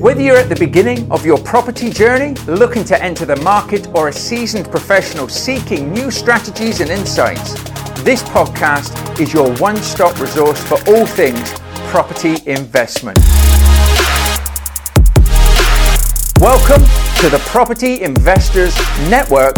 Whether 0.00 0.20
you're 0.20 0.36
at 0.36 0.48
the 0.48 0.54
beginning 0.54 1.10
of 1.10 1.26
your 1.26 1.38
property 1.38 1.90
journey, 1.90 2.34
looking 2.46 2.84
to 2.84 3.02
enter 3.02 3.24
the 3.24 3.34
market, 3.42 3.88
or 3.96 4.06
a 4.06 4.12
seasoned 4.12 4.70
professional 4.70 5.28
seeking 5.28 5.92
new 5.92 6.12
strategies 6.12 6.80
and 6.80 6.88
insights, 6.88 7.54
this 8.04 8.22
podcast 8.22 9.18
is 9.18 9.32
your 9.32 9.52
one 9.56 9.76
stop 9.78 10.20
resource 10.20 10.62
for 10.62 10.78
all 10.88 11.04
things 11.04 11.52
property 11.90 12.36
investment. 12.46 13.18
Welcome 16.38 16.82
to 17.18 17.28
the 17.28 17.42
Property 17.46 18.00
Investors 18.00 18.78
Network 19.10 19.56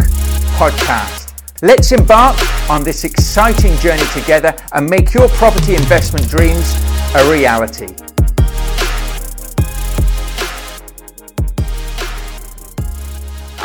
podcast. 0.57 1.35
Let's 1.61 1.93
embark 1.93 2.39
on 2.71 2.83
this 2.83 3.05
exciting 3.05 3.77
journey 3.77 4.07
together 4.15 4.57
and 4.73 4.89
make 4.89 5.13
your 5.13 5.29
property 5.29 5.75
investment 5.75 6.31
dreams 6.31 6.75
a 7.15 7.31
reality. 7.31 7.89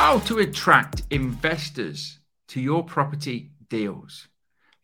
How 0.06 0.20
to 0.20 0.38
attract 0.38 1.02
investors 1.10 2.20
to 2.50 2.62
your 2.62 2.84
property 2.84 3.50
deals. 3.70 4.28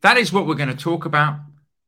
That 0.01 0.17
is 0.17 0.33
what 0.33 0.47
we're 0.47 0.55
going 0.55 0.75
to 0.75 0.83
talk 0.83 1.05
about 1.05 1.35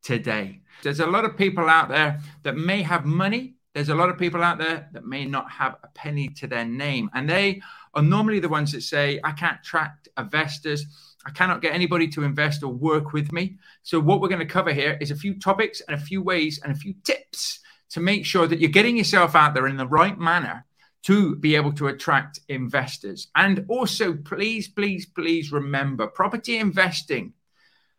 today. 0.04 0.60
There's 0.84 1.00
a 1.00 1.06
lot 1.08 1.24
of 1.24 1.36
people 1.36 1.68
out 1.68 1.88
there 1.88 2.20
that 2.44 2.56
may 2.56 2.82
have 2.82 3.04
money. 3.04 3.56
There's 3.74 3.88
a 3.88 3.94
lot 3.96 4.08
of 4.08 4.18
people 4.18 4.40
out 4.40 4.58
there 4.58 4.88
that 4.92 5.04
may 5.04 5.24
not 5.24 5.50
have 5.50 5.78
a 5.82 5.88
penny 5.96 6.28
to 6.28 6.46
their 6.46 6.64
name. 6.64 7.10
And 7.12 7.28
they 7.28 7.60
are 7.94 8.02
normally 8.02 8.38
the 8.38 8.48
ones 8.48 8.70
that 8.70 8.82
say, 8.82 9.18
I 9.24 9.32
can't 9.32 9.58
attract 9.58 10.08
investors. 10.16 10.86
I 11.26 11.30
cannot 11.30 11.60
get 11.60 11.74
anybody 11.74 12.06
to 12.10 12.22
invest 12.22 12.62
or 12.62 12.72
work 12.72 13.12
with 13.12 13.32
me. 13.32 13.56
So, 13.82 13.98
what 13.98 14.20
we're 14.20 14.28
going 14.28 14.46
to 14.46 14.46
cover 14.46 14.72
here 14.72 14.96
is 15.00 15.10
a 15.10 15.16
few 15.16 15.40
topics 15.40 15.80
and 15.80 15.96
a 15.96 16.00
few 16.00 16.22
ways 16.22 16.60
and 16.62 16.72
a 16.72 16.76
few 16.78 16.94
tips 17.02 17.58
to 17.90 17.98
make 17.98 18.24
sure 18.24 18.46
that 18.46 18.60
you're 18.60 18.70
getting 18.70 18.96
yourself 18.96 19.34
out 19.34 19.54
there 19.54 19.66
in 19.66 19.76
the 19.76 19.88
right 19.88 20.20
manner 20.20 20.64
to 21.04 21.36
be 21.36 21.54
able 21.54 21.72
to 21.72 21.88
attract 21.88 22.40
investors. 22.48 23.28
And 23.34 23.64
also, 23.68 24.14
please, 24.14 24.68
please, 24.68 25.06
please 25.06 25.52
remember 25.52 26.06
property 26.06 26.58
investing, 26.58 27.34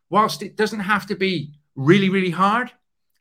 whilst 0.09 0.42
it 0.42 0.58
doesn't 0.58 0.80
have 0.80 1.06
to 1.08 1.16
be 1.16 1.53
really, 1.76 2.09
really 2.09 2.31
hard, 2.31 2.72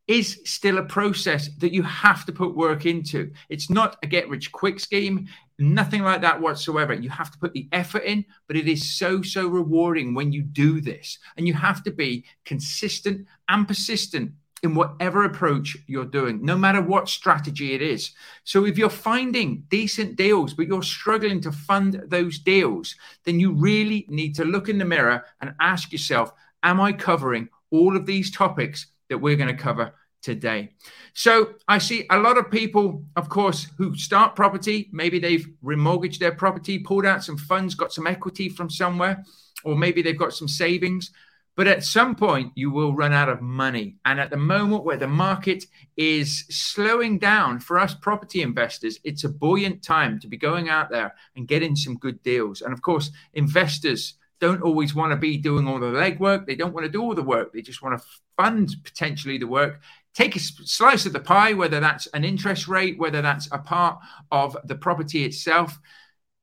is 0.07 0.41
still 0.45 0.79
a 0.79 0.85
process 0.85 1.49
that 1.59 1.73
you 1.73 1.83
have 1.83 2.27
to 2.27 2.33
put 2.33 2.57
work 2.57 2.85
into. 2.87 3.33
It's 3.49 3.71
not 3.71 3.97
a 4.03 4.07
get 4.07 4.29
rich 4.29 4.53
quick 4.53 4.81
scheme, 4.81 5.29
nothing 5.59 6.03
like 6.03 6.21
that 6.23 6.41
whatsoever. 6.41 6.93
You 6.93 7.11
have 7.11 7.31
to 7.31 7.39
put 7.39 7.53
the 7.53 7.69
effort 7.73 8.05
in, 8.05 8.25
but 8.47 8.57
it 8.57 8.69
is 8.69 8.99
so, 8.99 9.23
so 9.23 9.47
rewarding 9.47 10.15
when 10.15 10.33
you 10.33 10.43
do 10.43 10.81
this. 10.81 11.19
And 11.37 11.47
you 11.47 11.55
have 11.55 11.83
to 11.85 11.91
be 11.91 12.25
consistent 12.45 13.27
and 13.49 13.67
persistent 13.67 14.33
in 14.65 14.75
whatever 14.75 15.25
approach 15.25 15.77
you're 15.87 16.07
doing, 16.07 16.43
no 16.43 16.57
matter 16.57 16.81
what 16.81 17.09
strategy 17.09 17.75
it 17.75 17.83
is. 17.83 18.13
So, 18.45 18.65
if 18.65 18.79
you're 18.79 18.89
finding 18.89 19.65
decent 19.69 20.17
deals, 20.17 20.55
but 20.55 20.67
you're 20.67 20.83
struggling 20.83 21.41
to 21.43 21.53
fund 21.53 22.03
those 22.07 22.39
deals, 22.39 22.97
then 23.25 23.39
you 23.39 23.53
really 23.53 24.07
need 24.09 24.35
to 24.37 24.45
look 24.45 24.69
in 24.71 24.79
the 24.79 24.85
mirror 24.85 25.23
and 25.41 25.55
ask 25.61 25.93
yourself, 25.93 26.33
Am 26.63 26.81
I 26.81 26.93
covering 26.93 27.51
all 27.71 27.95
of 27.95 28.07
these 28.07 28.31
topics 28.31 28.87
that 29.11 29.19
we're 29.19 29.37
going 29.37 29.55
to 29.55 29.63
cover 29.63 29.93
today? 30.23 30.71
So, 31.13 31.55
I 31.69 31.77
see 31.77 32.07
a 32.11 32.19
lot 32.19 32.39
of 32.39 32.51
people, 32.51 33.05
of 33.17 33.29
course, 33.29 33.69
who 33.77 33.95
start 33.97 34.35
property. 34.35 34.89
Maybe 34.93 35.19
they've 35.19 35.47
remortgaged 35.63 36.19
their 36.19 36.35
property, 36.35 36.79
pulled 36.79 37.05
out 37.05 37.23
some 37.23 37.37
funds, 37.37 37.75
got 37.75 37.93
some 37.93 38.07
equity 38.07 38.49
from 38.49 38.71
somewhere, 38.71 39.25
or 39.63 39.77
maybe 39.77 40.01
they've 40.01 40.19
got 40.19 40.33
some 40.33 40.49
savings 40.49 41.11
but 41.57 41.69
at 41.69 41.85
some 41.85 42.17
point, 42.17 42.53
you 42.57 42.71
will 42.71 42.95
run 42.95 43.13
out 43.13 43.29
of 43.29 43.41
money. 43.41 43.97
And 44.05 44.19
at 44.19 44.31
the 44.31 44.37
moment 44.37 44.85
where 44.85 44.97
the 44.97 45.07
market 45.07 45.65
is 45.97 46.45
slowing 46.51 47.19
down 47.19 47.61
for 47.61 47.79
us 47.79 47.95
property 47.95 48.43
investors, 48.43 48.99
it's 49.05 49.25
a 49.25 49.29
buoyant 49.29 49.83
time 49.83 50.19
to 50.21 50.29
be 50.29 50.37
going 50.37 50.69
out 50.69 50.91
there 50.91 51.15
and 51.37 51.47
getting 51.47 51.77
some 51.77 51.97
good 51.97 52.23
deals. 52.25 52.63
And 52.63 52.73
of 52.73 52.83
course, 52.83 53.13
investors 53.35 54.15
don't 54.41 54.63
always 54.63 54.95
want 54.97 55.13
to 55.13 55.17
be 55.17 55.37
doing 55.37 55.69
all 55.69 55.79
the 55.79 55.87
legwork. 55.87 56.45
They 56.45 56.57
don't 56.57 56.75
want 56.75 56.87
to 56.87 56.93
do 56.93 57.01
all 57.01 57.15
the 57.15 57.23
work. 57.23 57.53
They 57.53 57.63
just 57.63 57.83
want 57.83 57.99
to 57.99 58.07
fund 58.37 58.75
potentially 58.83 59.39
the 59.39 59.47
work, 59.47 59.81
take 60.13 60.35
a 60.35 60.41
slice 60.41 61.07
of 61.07 61.13
the 61.13 61.21
pie, 61.21 61.53
whether 61.53 61.79
that's 61.79 62.09
an 62.09 62.25
interest 62.25 62.67
rate, 62.67 62.99
whether 62.99 63.23
that's 63.23 63.49
a 63.53 63.59
part 63.59 64.01
of 64.33 64.57
the 64.65 64.75
property 64.75 65.25
itself. 65.25 65.79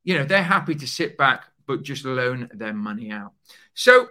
You 0.05 0.17
know, 0.17 0.23
they're 0.23 0.41
happy 0.41 0.75
to 0.75 0.87
sit 0.87 1.17
back, 1.17 1.43
but 1.67 1.83
just 1.83 2.05
loan 2.05 2.49
their 2.53 2.73
money 2.73 3.11
out. 3.11 3.33
So 3.73 4.07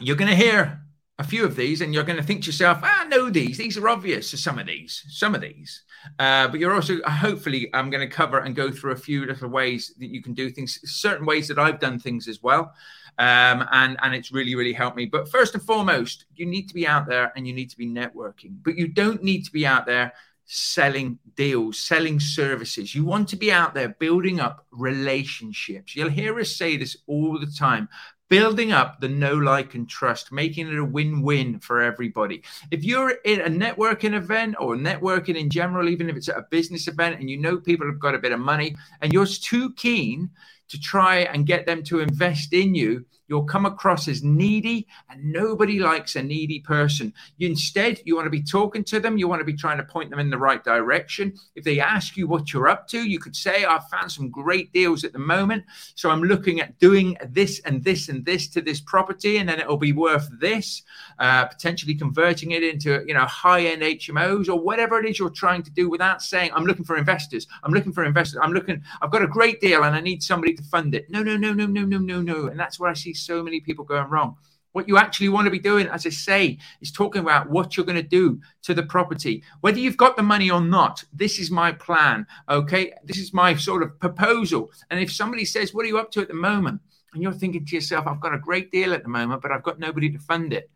you're 0.00 0.16
going 0.16 0.30
to 0.30 0.36
hear 0.36 0.82
a 1.18 1.24
few 1.24 1.44
of 1.44 1.56
these 1.56 1.80
and 1.80 1.92
you're 1.92 2.04
going 2.04 2.18
to 2.18 2.22
think 2.22 2.42
to 2.42 2.46
yourself, 2.46 2.80
ah, 2.82 3.02
I 3.02 3.08
know 3.08 3.30
these. 3.30 3.58
These 3.58 3.76
are 3.78 3.88
obvious. 3.88 4.30
So 4.30 4.36
some 4.36 4.58
of 4.58 4.66
these, 4.66 5.04
some 5.08 5.34
of 5.34 5.40
these. 5.40 5.82
Uh, 6.18 6.48
but 6.48 6.58
you're 6.58 6.74
also, 6.74 7.00
hopefully, 7.06 7.70
I'm 7.74 7.90
going 7.90 8.06
to 8.06 8.14
cover 8.14 8.38
and 8.38 8.56
go 8.56 8.70
through 8.70 8.92
a 8.92 8.96
few 8.96 9.26
little 9.26 9.48
ways 9.48 9.94
that 9.98 10.08
you 10.08 10.22
can 10.22 10.34
do 10.34 10.50
things, 10.50 10.80
certain 10.90 11.26
ways 11.26 11.48
that 11.48 11.58
I've 11.58 11.78
done 11.78 11.98
things 11.98 12.28
as 12.28 12.42
well. 12.42 12.74
Um, 13.18 13.66
and, 13.72 13.96
and 14.02 14.14
it's 14.14 14.32
really, 14.32 14.54
really 14.54 14.72
helped 14.72 14.96
me. 14.96 15.06
But 15.06 15.30
first 15.30 15.54
and 15.54 15.62
foremost, 15.62 16.24
you 16.34 16.46
need 16.46 16.68
to 16.68 16.74
be 16.74 16.86
out 16.86 17.06
there 17.06 17.32
and 17.36 17.46
you 17.46 17.52
need 17.52 17.70
to 17.70 17.76
be 17.76 17.86
networking. 17.86 18.56
But 18.62 18.76
you 18.76 18.88
don't 18.88 19.22
need 19.22 19.44
to 19.44 19.52
be 19.52 19.66
out 19.66 19.86
there 19.86 20.12
selling 20.46 21.18
deals, 21.36 21.78
selling 21.78 22.18
services. 22.18 22.94
You 22.94 23.04
want 23.04 23.28
to 23.28 23.36
be 23.36 23.52
out 23.52 23.74
there 23.74 23.90
building 23.90 24.40
up 24.40 24.66
relationships. 24.72 25.94
You'll 25.94 26.08
hear 26.08 26.38
us 26.40 26.56
say 26.56 26.76
this 26.76 26.96
all 27.06 27.38
the 27.38 27.46
time 27.46 27.88
building 28.32 28.72
up 28.72 28.98
the 28.98 29.08
know, 29.10 29.34
like, 29.34 29.74
and 29.74 29.86
trust, 29.86 30.32
making 30.32 30.66
it 30.66 30.78
a 30.78 30.82
win 30.82 31.20
win 31.20 31.58
for 31.58 31.82
everybody. 31.82 32.42
If 32.70 32.82
you're 32.82 33.10
in 33.26 33.42
a 33.42 33.50
networking 33.50 34.14
event 34.14 34.56
or 34.58 34.74
networking 34.74 35.36
in 35.36 35.50
general, 35.50 35.90
even 35.90 36.08
if 36.08 36.16
it's 36.16 36.30
at 36.30 36.38
a 36.38 36.46
business 36.50 36.88
event 36.88 37.20
and 37.20 37.28
you 37.28 37.36
know 37.36 37.58
people 37.58 37.86
have 37.86 38.00
got 38.00 38.14
a 38.14 38.18
bit 38.18 38.32
of 38.32 38.40
money 38.40 38.74
and 39.02 39.12
you're 39.12 39.26
too 39.26 39.74
keen 39.74 40.30
to 40.68 40.80
try 40.80 41.16
and 41.18 41.46
get 41.46 41.66
them 41.66 41.82
to 41.82 42.00
invest 42.00 42.54
in 42.54 42.74
you, 42.74 43.04
you'll 43.32 43.44
come 43.44 43.64
across 43.64 44.08
as 44.08 44.22
needy 44.22 44.86
and 45.08 45.32
nobody 45.32 45.78
likes 45.78 46.16
a 46.16 46.22
needy 46.22 46.60
person. 46.60 47.14
You, 47.38 47.48
instead, 47.48 48.02
you 48.04 48.14
want 48.14 48.26
to 48.26 48.30
be 48.30 48.42
talking 48.42 48.84
to 48.84 49.00
them, 49.00 49.16
you 49.16 49.26
want 49.26 49.40
to 49.40 49.44
be 49.46 49.54
trying 49.54 49.78
to 49.78 49.84
point 49.84 50.10
them 50.10 50.18
in 50.18 50.28
the 50.28 50.36
right 50.36 50.62
direction. 50.62 51.32
If 51.54 51.64
they 51.64 51.80
ask 51.80 52.14
you 52.18 52.28
what 52.28 52.52
you're 52.52 52.68
up 52.68 52.86
to, 52.88 52.98
you 52.98 53.18
could 53.18 53.34
say, 53.34 53.64
I 53.64 53.80
found 53.90 54.12
some 54.12 54.28
great 54.28 54.70
deals 54.74 55.02
at 55.02 55.14
the 55.14 55.18
moment. 55.18 55.64
So 55.94 56.10
I'm 56.10 56.22
looking 56.22 56.60
at 56.60 56.78
doing 56.78 57.16
this 57.30 57.60
and 57.60 57.82
this 57.82 58.10
and 58.10 58.22
this 58.22 58.48
to 58.48 58.60
this 58.60 58.82
property, 58.82 59.38
and 59.38 59.48
then 59.48 59.58
it'll 59.58 59.78
be 59.78 59.94
worth 59.94 60.28
this, 60.38 60.82
uh, 61.18 61.46
potentially 61.46 61.94
converting 61.94 62.50
it 62.50 62.62
into 62.62 63.02
you 63.06 63.14
know 63.14 63.24
high-end 63.24 63.80
HMOs 63.80 64.50
or 64.50 64.60
whatever 64.60 65.00
it 65.00 65.08
is 65.08 65.18
you're 65.18 65.30
trying 65.30 65.62
to 65.62 65.70
do 65.70 65.88
without 65.88 66.20
saying, 66.20 66.50
I'm 66.54 66.64
looking 66.64 66.84
for 66.84 66.98
investors. 66.98 67.46
I'm 67.62 67.72
looking 67.72 67.92
for 67.92 68.04
investors. 68.04 68.40
I'm 68.42 68.52
looking, 68.52 68.82
I've 69.00 69.10
got 69.10 69.22
a 69.22 69.26
great 69.26 69.58
deal 69.62 69.84
and 69.84 69.96
I 69.96 70.00
need 70.00 70.22
somebody 70.22 70.52
to 70.52 70.62
fund 70.64 70.94
it. 70.94 71.08
No, 71.08 71.22
no, 71.22 71.38
no, 71.38 71.54
no, 71.54 71.66
no, 71.66 71.84
no, 71.84 71.98
no, 71.98 72.20
no. 72.20 72.46
And 72.48 72.60
that's 72.60 72.78
where 72.78 72.90
I 72.90 72.94
see 72.94 73.14
so 73.24 73.42
many 73.42 73.60
people 73.60 73.84
going 73.84 74.08
wrong. 74.08 74.36
What 74.72 74.88
you 74.88 74.96
actually 74.96 75.28
want 75.28 75.44
to 75.44 75.50
be 75.50 75.58
doing, 75.58 75.86
as 75.86 76.06
I 76.06 76.10
say, 76.10 76.58
is 76.80 76.90
talking 76.90 77.20
about 77.20 77.50
what 77.50 77.76
you're 77.76 77.86
going 77.86 77.96
to 77.96 78.02
do 78.02 78.40
to 78.62 78.72
the 78.72 78.82
property. 78.82 79.42
Whether 79.60 79.78
you've 79.78 79.98
got 79.98 80.16
the 80.16 80.22
money 80.22 80.50
or 80.50 80.62
not, 80.62 81.04
this 81.12 81.38
is 81.38 81.50
my 81.50 81.72
plan. 81.72 82.26
Okay. 82.48 82.92
This 83.04 83.18
is 83.18 83.34
my 83.34 83.54
sort 83.54 83.82
of 83.82 83.98
proposal. 84.00 84.70
And 84.90 84.98
if 84.98 85.12
somebody 85.12 85.44
says, 85.44 85.74
What 85.74 85.84
are 85.84 85.88
you 85.88 85.98
up 85.98 86.10
to 86.12 86.22
at 86.22 86.28
the 86.28 86.34
moment? 86.34 86.80
And 87.12 87.22
you're 87.22 87.32
thinking 87.32 87.66
to 87.66 87.74
yourself, 87.74 88.06
I've 88.06 88.20
got 88.20 88.34
a 88.34 88.38
great 88.38 88.70
deal 88.70 88.94
at 88.94 89.02
the 89.02 89.10
moment, 89.10 89.42
but 89.42 89.52
I've 89.52 89.62
got 89.62 89.78
nobody 89.78 90.10
to 90.10 90.18
fund 90.18 90.54
it. 90.54 90.70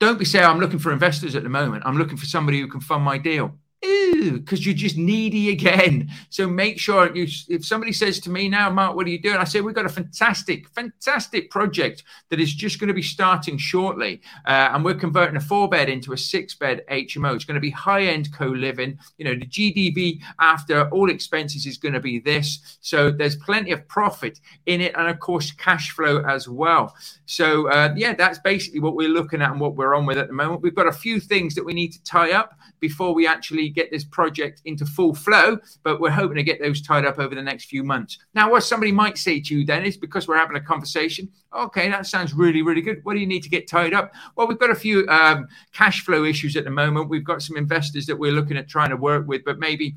Don't 0.00 0.18
be 0.18 0.24
saying, 0.24 0.44
I'm 0.44 0.58
looking 0.58 0.80
for 0.80 0.92
investors 0.92 1.36
at 1.36 1.44
the 1.44 1.48
moment. 1.48 1.84
I'm 1.86 1.96
looking 1.96 2.16
for 2.16 2.26
somebody 2.26 2.60
who 2.60 2.66
can 2.66 2.80
fund 2.80 3.04
my 3.04 3.18
deal 3.18 3.56
because 3.82 4.64
you're 4.64 4.74
just 4.74 4.96
needy 4.96 5.50
again. 5.50 6.08
So 6.30 6.46
make 6.46 6.78
sure 6.78 7.14
you, 7.14 7.26
if 7.48 7.64
somebody 7.64 7.92
says 7.92 8.20
to 8.20 8.30
me 8.30 8.48
now, 8.48 8.70
Mark, 8.70 8.94
what 8.94 9.06
are 9.06 9.10
you 9.10 9.20
doing? 9.20 9.36
I 9.36 9.44
say, 9.44 9.60
we've 9.60 9.74
got 9.74 9.86
a 9.86 9.90
fantastic, 9.90 10.68
fantastic 10.70 11.50
project 11.50 12.04
that 12.30 12.40
is 12.40 12.54
just 12.54 12.78
going 12.78 12.88
to 12.88 12.94
be 12.94 13.02
starting 13.02 13.58
shortly. 13.58 14.22
Uh, 14.46 14.70
and 14.72 14.84
we're 14.84 14.94
converting 14.94 15.36
a 15.36 15.40
four 15.40 15.68
bed 15.68 15.88
into 15.88 16.12
a 16.12 16.16
six 16.16 16.54
bed 16.54 16.82
HMO. 16.90 17.34
It's 17.34 17.44
going 17.44 17.56
to 17.56 17.60
be 17.60 17.70
high 17.70 18.04
end 18.04 18.32
co 18.32 18.46
living. 18.46 18.98
You 19.18 19.24
know, 19.24 19.34
the 19.34 19.46
GDV 19.46 20.20
after 20.38 20.88
all 20.90 21.10
expenses 21.10 21.66
is 21.66 21.76
going 21.76 21.94
to 21.94 22.00
be 22.00 22.20
this. 22.20 22.78
So 22.80 23.10
there's 23.10 23.36
plenty 23.36 23.72
of 23.72 23.86
profit 23.88 24.40
in 24.66 24.80
it. 24.80 24.94
And 24.96 25.08
of 25.08 25.18
course, 25.18 25.50
cash 25.50 25.90
flow 25.90 26.22
as 26.22 26.48
well. 26.48 26.94
So, 27.26 27.68
uh, 27.68 27.94
yeah, 27.96 28.14
that's 28.14 28.38
basically 28.38 28.80
what 28.80 28.94
we're 28.94 29.08
looking 29.08 29.42
at 29.42 29.50
and 29.50 29.60
what 29.60 29.74
we're 29.74 29.94
on 29.94 30.06
with 30.06 30.18
at 30.18 30.28
the 30.28 30.34
moment. 30.34 30.62
We've 30.62 30.74
got 30.74 30.86
a 30.86 30.92
few 30.92 31.18
things 31.18 31.54
that 31.54 31.64
we 31.64 31.72
need 31.72 31.92
to 31.92 32.02
tie 32.04 32.32
up 32.32 32.54
before 32.78 33.14
we 33.14 33.26
actually 33.26 33.71
get 33.72 33.90
this 33.90 34.04
project 34.04 34.62
into 34.64 34.86
full 34.86 35.14
flow, 35.14 35.58
but 35.82 36.00
we're 36.00 36.10
hoping 36.10 36.36
to 36.36 36.42
get 36.42 36.60
those 36.60 36.82
tied 36.82 37.04
up 37.04 37.18
over 37.18 37.34
the 37.34 37.42
next 37.42 37.64
few 37.64 37.82
months. 37.82 38.18
Now, 38.34 38.50
what 38.50 38.62
somebody 38.62 38.92
might 38.92 39.18
say 39.18 39.40
to 39.40 39.58
you 39.58 39.64
then 39.64 39.84
is 39.84 39.96
because 39.96 40.28
we're 40.28 40.36
having 40.36 40.56
a 40.56 40.60
conversation, 40.60 41.28
okay, 41.54 41.88
that 41.88 42.06
sounds 42.06 42.34
really, 42.34 42.62
really 42.62 42.82
good. 42.82 43.00
What 43.04 43.14
do 43.14 43.20
you 43.20 43.26
need 43.26 43.42
to 43.42 43.48
get 43.48 43.68
tied 43.68 43.94
up? 43.94 44.12
Well, 44.36 44.46
we've 44.46 44.58
got 44.58 44.70
a 44.70 44.74
few 44.74 45.06
um, 45.08 45.48
cash 45.72 46.04
flow 46.04 46.24
issues 46.24 46.56
at 46.56 46.64
the 46.64 46.70
moment. 46.70 47.08
We've 47.08 47.24
got 47.24 47.42
some 47.42 47.56
investors 47.56 48.06
that 48.06 48.18
we're 48.18 48.32
looking 48.32 48.56
at 48.56 48.68
trying 48.68 48.90
to 48.90 48.96
work 48.96 49.26
with, 49.26 49.44
but 49.44 49.58
maybe 49.58 49.96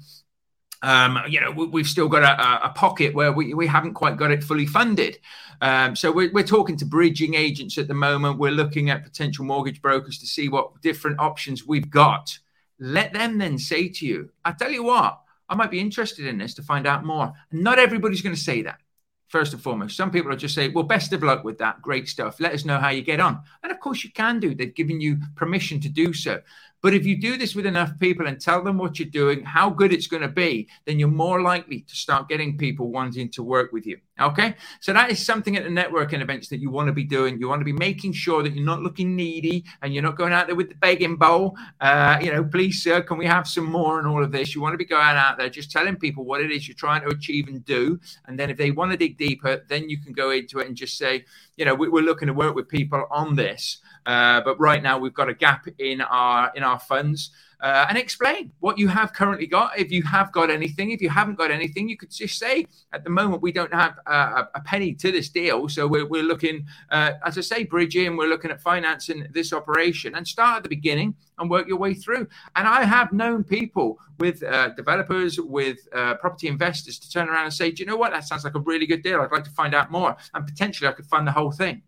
um, 0.82 1.20
you 1.28 1.42
know, 1.42 1.52
we, 1.52 1.82
have 1.82 1.88
still 1.88 2.08
got 2.08 2.22
a, 2.22 2.66
a, 2.68 2.70
pocket 2.70 3.16
where 3.16 3.32
we, 3.32 3.56
we 3.56 3.66
haven't 3.66 3.96
quite 3.96 4.18
got 4.18 4.30
it 4.30 4.44
fully 4.44 4.68
funded. 4.68 5.18
Um, 5.62 5.96
so 5.96 6.12
we're, 6.12 6.32
we're 6.32 6.44
talking 6.44 6.78
to 6.78 6.86
bridging 6.86 7.34
agents 7.34 7.78
at 7.78 7.88
the 7.88 7.96
moment. 7.96 8.38
We're 8.38 8.52
looking 8.52 8.92
at 8.92 9.04
potential 9.04 9.46
mortgage 9.46 9.82
brokers 9.82 10.20
to 10.20 10.28
see 10.28 10.48
what 10.48 10.82
different 10.82 11.20
options 11.20 11.66
we've 11.66 11.90
got 11.90 12.38
let 12.80 13.14
them 13.14 13.38
then 13.38 13.58
say 13.58 13.90
to 13.90 14.06
you, 14.06 14.30
I 14.44 14.52
tell 14.52 14.72
you 14.72 14.84
what, 14.84 15.20
I 15.48 15.56
might 15.56 15.72
be 15.72 15.80
interested 15.80 16.26
in 16.26 16.38
this 16.38 16.54
to 16.56 16.64
find 16.64 16.88
out 16.88 17.06
more. 17.06 17.34
Not 17.52 17.80
everybody's 17.80 18.22
going 18.22 18.36
to 18.36 18.42
say 18.42 18.64
that 18.64 18.80
first 19.28 19.54
and 19.54 19.62
foremost. 19.62 19.98
Some 19.98 20.12
people 20.12 20.32
are 20.32 20.38
just 20.38 20.56
say, 20.56 20.70
well, 20.70 20.84
best 20.84 21.14
of 21.14 21.24
luck 21.24 21.44
with 21.44 21.58
that. 21.60 21.82
Great 21.82 22.08
stuff. 22.08 22.40
Let 22.40 22.54
us 22.54 22.66
know 22.66 22.80
how 22.80 22.90
you 22.90 23.02
get 23.02 23.20
on. 23.20 23.42
And 23.64 23.72
of 23.72 23.80
course, 23.80 24.04
you 24.04 24.12
can 24.12 24.40
do. 24.40 24.56
They've 24.56 24.74
given 24.74 25.02
you 25.02 25.18
permission 25.36 25.80
to 25.82 25.90
do 25.90 26.14
so. 26.14 26.42
But 26.86 26.94
if 26.94 27.04
you 27.04 27.20
do 27.20 27.36
this 27.36 27.56
with 27.56 27.66
enough 27.66 27.98
people 27.98 28.28
and 28.28 28.40
tell 28.40 28.64
them 28.64 28.78
what 28.78 29.00
you're 29.00 29.10
doing, 29.10 29.44
how 29.44 29.72
good 29.72 29.92
it's 29.92 30.06
going 30.06 30.22
to 30.22 30.28
be, 30.28 30.68
then 30.86 31.00
you're 31.00 31.08
more 31.08 31.42
likely 31.42 31.80
to 31.80 31.96
start 31.96 32.30
getting 32.30 32.60
people 32.60 32.92
wanting 32.92 33.32
to 33.32 33.42
work 33.42 33.74
with 33.74 33.88
you. 33.88 33.98
Okay. 34.22 34.54
So 34.82 34.94
that 34.94 35.10
is 35.10 35.26
something 35.26 35.56
at 35.58 35.64
the 35.64 35.70
networking 35.72 36.22
events 36.22 36.48
that 36.50 36.60
you 36.60 36.70
want 36.70 36.86
to 36.86 36.94
be 36.94 37.04
doing. 37.04 37.40
You 37.40 37.50
want 37.50 37.62
to 37.62 37.66
be 37.66 37.74
making 37.74 38.14
sure 38.14 38.44
that 38.44 38.54
you're 38.54 38.64
not 38.64 38.84
looking 38.84 39.16
needy 39.16 39.66
and 39.82 39.96
you're 39.96 40.04
not 40.04 40.16
going 40.16 40.32
out 40.32 40.46
there 40.46 40.56
with 40.56 40.70
the 40.70 40.76
begging 40.76 41.16
bowl. 41.16 41.58
Uh, 41.82 42.20
you 42.22 42.32
know, 42.32 42.44
please, 42.44 42.84
sir, 42.84 43.02
can 43.02 43.18
we 43.18 43.26
have 43.26 43.48
some 43.48 43.66
more 43.66 43.98
and 43.98 44.08
all 44.08 44.24
of 44.24 44.32
this? 44.32 44.54
You 44.54 44.62
want 44.62 44.76
to 44.76 44.78
be 44.78 44.86
going 44.86 45.18
out 45.18 45.40
there 45.40 45.50
just 45.50 45.72
telling 45.72 45.96
people 45.96 46.24
what 46.24 46.40
it 46.40 46.52
is 46.52 46.68
you're 46.68 46.76
trying 46.76 47.02
to 47.02 47.08
achieve 47.08 47.48
and 47.48 47.66
do. 47.66 48.00
And 48.28 48.40
then 48.40 48.52
if 48.52 48.58
they 48.58 48.70
want 48.70 48.92
to 48.92 48.98
dig 48.98 49.18
deeper, 49.18 49.66
then 49.70 49.90
you 49.90 50.00
can 50.00 50.14
go 50.14 50.30
into 50.30 50.60
it 50.60 50.68
and 50.68 50.78
just 50.78 51.00
say, 51.00 51.26
you 51.58 51.66
know, 51.66 51.74
we're 51.74 52.04
looking 52.04 52.28
to 52.28 52.34
work 52.34 52.54
with 52.54 52.70
people 52.70 53.08
on 53.10 53.36
this. 53.36 53.80
Uh, 54.06 54.42
but 54.42 54.60
right 54.60 54.84
now 54.84 54.98
we've 54.98 55.14
got 55.14 55.30
a 55.30 55.34
gap 55.34 55.68
in 55.80 56.02
our 56.02 56.52
in 56.56 56.64
our 56.64 56.80
funds. 56.80 57.32
Uh, 57.62 57.86
and 57.90 57.98
explain 57.98 58.52
what 58.60 58.78
you 58.78 58.88
have 58.88 59.14
currently 59.14 59.48
got. 59.48 59.78
If 59.80 59.90
you 59.90 60.04
have 60.04 60.32
got 60.32 60.50
anything, 60.50 60.92
if 60.92 61.02
you 61.02 61.10
haven't 61.10 61.36
got 61.36 61.52
anything, 61.52 61.88
you 61.88 61.98
could 61.98 62.12
just 62.12 62.38
say, 62.38 62.68
at 62.92 63.04
the 63.04 63.10
moment, 63.10 63.42
we 63.42 63.52
don't 63.52 63.74
have 63.74 63.98
uh, 64.06 64.44
a 64.54 64.60
penny 64.62 64.94
to 64.96 65.12
this 65.12 65.30
deal. 65.30 65.70
So 65.70 65.88
we're, 65.88 66.06
we're 66.06 66.24
looking, 66.24 66.68
uh, 66.92 67.14
as 67.26 67.38
I 67.38 67.42
say, 67.42 67.64
bridging, 67.64 68.18
we're 68.18 68.28
looking 68.28 68.52
at 68.52 68.62
financing 68.62 69.28
this 69.32 69.54
operation 69.54 70.16
and 70.16 70.28
start 70.28 70.58
at 70.58 70.64
the 70.64 70.70
beginning 70.70 71.16
and 71.40 71.50
work 71.50 71.68
your 71.68 71.78
way 71.78 71.94
through. 71.94 72.28
And 72.56 72.68
I 72.68 72.84
have 72.84 73.14
known 73.14 73.44
people 73.44 74.00
with 74.20 74.44
uh, 74.44 74.70
developers, 74.70 75.40
with 75.40 75.80
uh, 75.94 76.16
property 76.16 76.48
investors 76.48 77.00
to 77.00 77.10
turn 77.10 77.30
around 77.30 77.46
and 77.46 77.54
say, 77.54 77.72
do 77.72 77.82
you 77.82 77.88
know 77.88 77.98
what? 77.98 78.12
That 78.12 78.26
sounds 78.26 78.44
like 78.44 78.56
a 78.56 78.60
really 78.60 78.86
good 78.86 79.02
deal. 79.02 79.22
I'd 79.22 79.32
like 79.32 79.46
to 79.46 79.50
find 79.52 79.74
out 79.74 79.92
more. 79.92 80.18
And 80.34 80.46
potentially 80.46 80.90
I 80.90 80.92
could 80.92 81.08
fund 81.08 81.26
the 81.26 81.32
whole 81.32 81.52
thing. 81.52 81.84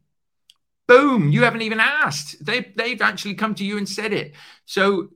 Boom, 0.87 1.31
you 1.31 1.43
haven't 1.43 1.63
even 1.63 1.79
asked. 1.79 2.43
They, 2.43 2.73
they've 2.75 3.01
actually 3.01 3.35
come 3.35 3.55
to 3.55 3.65
you 3.65 3.77
and 3.77 3.87
said 3.87 4.13
it. 4.13 4.33
So 4.65 5.09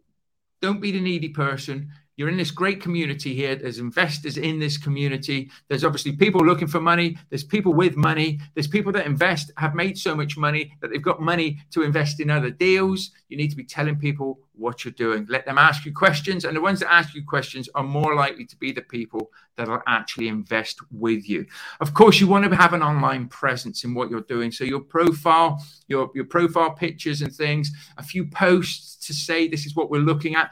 don't 0.61 0.81
be 0.81 0.91
the 0.91 1.01
needy 1.01 1.29
person. 1.29 1.91
You're 2.21 2.29
in 2.29 2.37
this 2.37 2.51
great 2.51 2.79
community 2.79 3.33
here. 3.33 3.55
There's 3.55 3.79
investors 3.79 4.37
in 4.37 4.59
this 4.59 4.77
community. 4.77 5.49
There's 5.69 5.83
obviously 5.83 6.11
people 6.11 6.45
looking 6.45 6.67
for 6.67 6.79
money. 6.79 7.17
There's 7.31 7.43
people 7.43 7.73
with 7.73 7.95
money. 7.95 8.39
There's 8.53 8.67
people 8.67 8.91
that 8.91 9.07
invest, 9.07 9.51
have 9.57 9.73
made 9.73 9.97
so 9.97 10.13
much 10.13 10.37
money 10.37 10.71
that 10.81 10.91
they've 10.91 11.01
got 11.01 11.19
money 11.19 11.57
to 11.71 11.81
invest 11.81 12.19
in 12.19 12.29
other 12.29 12.51
deals. 12.51 13.09
You 13.29 13.37
need 13.37 13.49
to 13.49 13.55
be 13.55 13.63
telling 13.63 13.95
people 13.95 14.37
what 14.53 14.85
you're 14.85 14.91
doing. 14.91 15.25
Let 15.31 15.47
them 15.47 15.57
ask 15.57 15.83
you 15.83 15.93
questions. 15.95 16.45
And 16.45 16.55
the 16.55 16.61
ones 16.61 16.81
that 16.81 16.93
ask 16.93 17.15
you 17.15 17.25
questions 17.25 17.67
are 17.73 17.81
more 17.81 18.13
likely 18.13 18.45
to 18.45 18.55
be 18.55 18.71
the 18.71 18.83
people 18.83 19.31
that 19.55 19.67
will 19.67 19.81
actually 19.87 20.27
invest 20.27 20.77
with 20.91 21.27
you. 21.27 21.47
Of 21.79 21.95
course, 21.95 22.19
you 22.19 22.27
want 22.27 22.47
to 22.47 22.55
have 22.55 22.73
an 22.73 22.83
online 22.83 23.29
presence 23.29 23.83
in 23.83 23.95
what 23.95 24.11
you're 24.11 24.21
doing. 24.21 24.51
So 24.51 24.63
your 24.63 24.81
profile, 24.81 25.59
your, 25.87 26.11
your 26.13 26.25
profile 26.25 26.69
pictures 26.69 27.23
and 27.23 27.33
things, 27.33 27.71
a 27.97 28.03
few 28.03 28.27
posts 28.27 29.07
to 29.07 29.13
say 29.15 29.47
this 29.47 29.65
is 29.65 29.75
what 29.75 29.89
we're 29.89 30.01
looking 30.01 30.35
at 30.35 30.51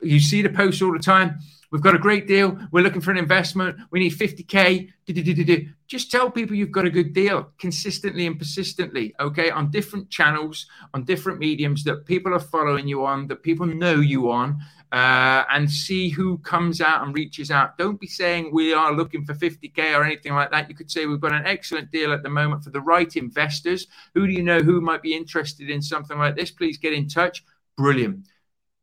you 0.00 0.20
see 0.20 0.42
the 0.42 0.50
posts 0.50 0.82
all 0.82 0.92
the 0.92 0.98
time. 0.98 1.38
We've 1.70 1.82
got 1.82 1.94
a 1.94 1.98
great 1.98 2.26
deal. 2.26 2.58
We're 2.72 2.82
looking 2.82 3.02
for 3.02 3.10
an 3.10 3.18
investment. 3.18 3.76
We 3.90 3.98
need 3.98 4.12
50K. 4.12 4.90
Just 5.86 6.10
tell 6.10 6.30
people 6.30 6.56
you've 6.56 6.70
got 6.70 6.86
a 6.86 6.90
good 6.90 7.12
deal 7.12 7.52
consistently 7.58 8.26
and 8.26 8.38
persistently, 8.38 9.14
okay, 9.20 9.50
on 9.50 9.70
different 9.70 10.08
channels, 10.08 10.66
on 10.94 11.04
different 11.04 11.38
mediums 11.38 11.84
that 11.84 12.06
people 12.06 12.32
are 12.32 12.40
following 12.40 12.88
you 12.88 13.04
on, 13.04 13.26
that 13.28 13.42
people 13.42 13.66
know 13.66 13.96
you 13.96 14.30
on, 14.30 14.62
uh, 14.92 15.44
and 15.50 15.70
see 15.70 16.08
who 16.08 16.38
comes 16.38 16.80
out 16.80 17.04
and 17.04 17.14
reaches 17.14 17.50
out. 17.50 17.76
Don't 17.76 18.00
be 18.00 18.06
saying 18.06 18.48
we 18.50 18.72
are 18.72 18.94
looking 18.94 19.26
for 19.26 19.34
50K 19.34 19.94
or 19.94 20.04
anything 20.04 20.32
like 20.32 20.50
that. 20.50 20.70
You 20.70 20.74
could 20.74 20.90
say 20.90 21.04
we've 21.04 21.20
got 21.20 21.34
an 21.34 21.46
excellent 21.46 21.90
deal 21.90 22.14
at 22.14 22.22
the 22.22 22.30
moment 22.30 22.64
for 22.64 22.70
the 22.70 22.80
right 22.80 23.14
investors. 23.14 23.88
Who 24.14 24.26
do 24.26 24.32
you 24.32 24.42
know 24.42 24.60
who 24.60 24.80
might 24.80 25.02
be 25.02 25.14
interested 25.14 25.68
in 25.68 25.82
something 25.82 26.18
like 26.18 26.34
this? 26.34 26.50
Please 26.50 26.78
get 26.78 26.94
in 26.94 27.08
touch. 27.08 27.44
Brilliant 27.76 28.26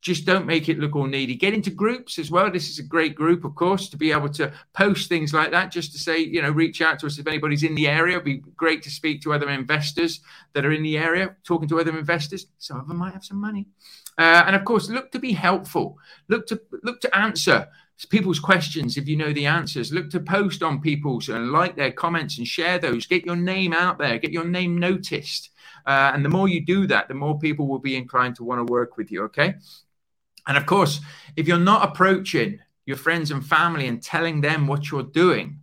just 0.06 0.24
don't 0.24 0.46
make 0.46 0.70
it 0.70 0.78
look 0.78 0.96
all 0.96 1.08
needy. 1.08 1.34
Get 1.34 1.56
into 1.56 1.72
groups 1.72 2.20
as 2.20 2.30
well. 2.30 2.52
This 2.52 2.70
is 2.70 2.78
a 2.78 2.84
great 2.84 3.16
group, 3.16 3.44
of 3.44 3.56
course, 3.56 3.90
to 3.90 3.98
be 3.98 4.12
able 4.12 4.30
to 4.30 4.54
post 4.74 5.10
things 5.10 5.34
like 5.34 5.50
that, 5.50 5.72
just 5.72 5.94
to 5.94 5.98
say, 5.98 6.20
you 6.20 6.44
know, 6.44 6.52
reach 6.52 6.80
out 6.80 7.00
to 7.00 7.08
us 7.08 7.18
if 7.18 7.26
anybody's 7.26 7.64
in 7.64 7.74
the 7.74 7.88
area. 7.88 8.18
It'd 8.18 8.24
be 8.24 8.44
great 8.56 8.84
to 8.84 8.92
speak 8.92 9.24
to 9.24 9.34
other 9.34 9.50
investors 9.50 10.20
that 10.54 10.64
are 10.64 10.72
in 10.72 10.84
the 10.84 10.96
area, 10.96 11.36
talking 11.44 11.68
to 11.70 11.80
other 11.80 11.98
investors. 11.98 12.46
Some 12.60 12.80
of 12.80 12.88
them 12.88 12.98
might 12.98 13.14
have 13.14 13.26
some 13.26 13.42
money. 13.42 13.66
Uh, 14.16 14.44
and 14.46 14.56
of 14.56 14.64
course, 14.64 14.90
look 14.90 15.12
to 15.12 15.18
be 15.18 15.34
helpful. 15.34 15.98
Look 16.28 16.46
to 16.48 16.62
look 16.84 17.02
to 17.02 17.18
answer 17.18 17.68
people's 18.12 18.40
questions 18.40 18.98
if 18.98 19.08
you 19.08 19.18
know 19.18 19.34
the 19.34 19.48
answers. 19.48 19.92
Look 19.92 20.12
to 20.12 20.20
post 20.20 20.62
on 20.62 20.82
people's 20.82 21.30
and 21.30 21.52
like 21.52 21.76
their 21.76 21.92
comments 21.92 22.38
and 22.38 22.48
share 22.48 22.78
those. 22.78 23.08
Get 23.08 23.26
your 23.26 23.38
name 23.38 23.74
out 23.74 23.98
there. 23.98 24.20
Get 24.20 24.32
your 24.32 24.46
name 24.46 24.78
noticed. 24.78 25.50
Uh, 25.88 26.12
and 26.14 26.24
the 26.24 26.30
more 26.30 26.48
you 26.48 26.64
do 26.64 26.86
that, 26.86 27.08
the 27.08 27.16
more 27.16 27.40
people 27.40 27.68
will 27.68 27.80
be 27.80 27.96
inclined 27.96 28.36
to 28.36 28.44
want 28.44 28.60
to 28.66 28.72
work 28.72 28.98
with 28.98 29.12
you. 29.12 29.24
Okay. 29.24 29.56
And 30.48 30.58
of 30.58 30.66
course, 30.66 31.02
if 31.36 31.48
you're 31.48 31.58
not 31.58 31.90
approaching 31.90 32.60
your 32.86 32.98
friends 32.98 33.32
and 33.32 33.46
family 33.46 33.88
and 33.88 34.02
telling 34.02 34.42
them 34.42 34.68
what 34.68 34.92
you're 34.92 35.04
doing, 35.04 35.60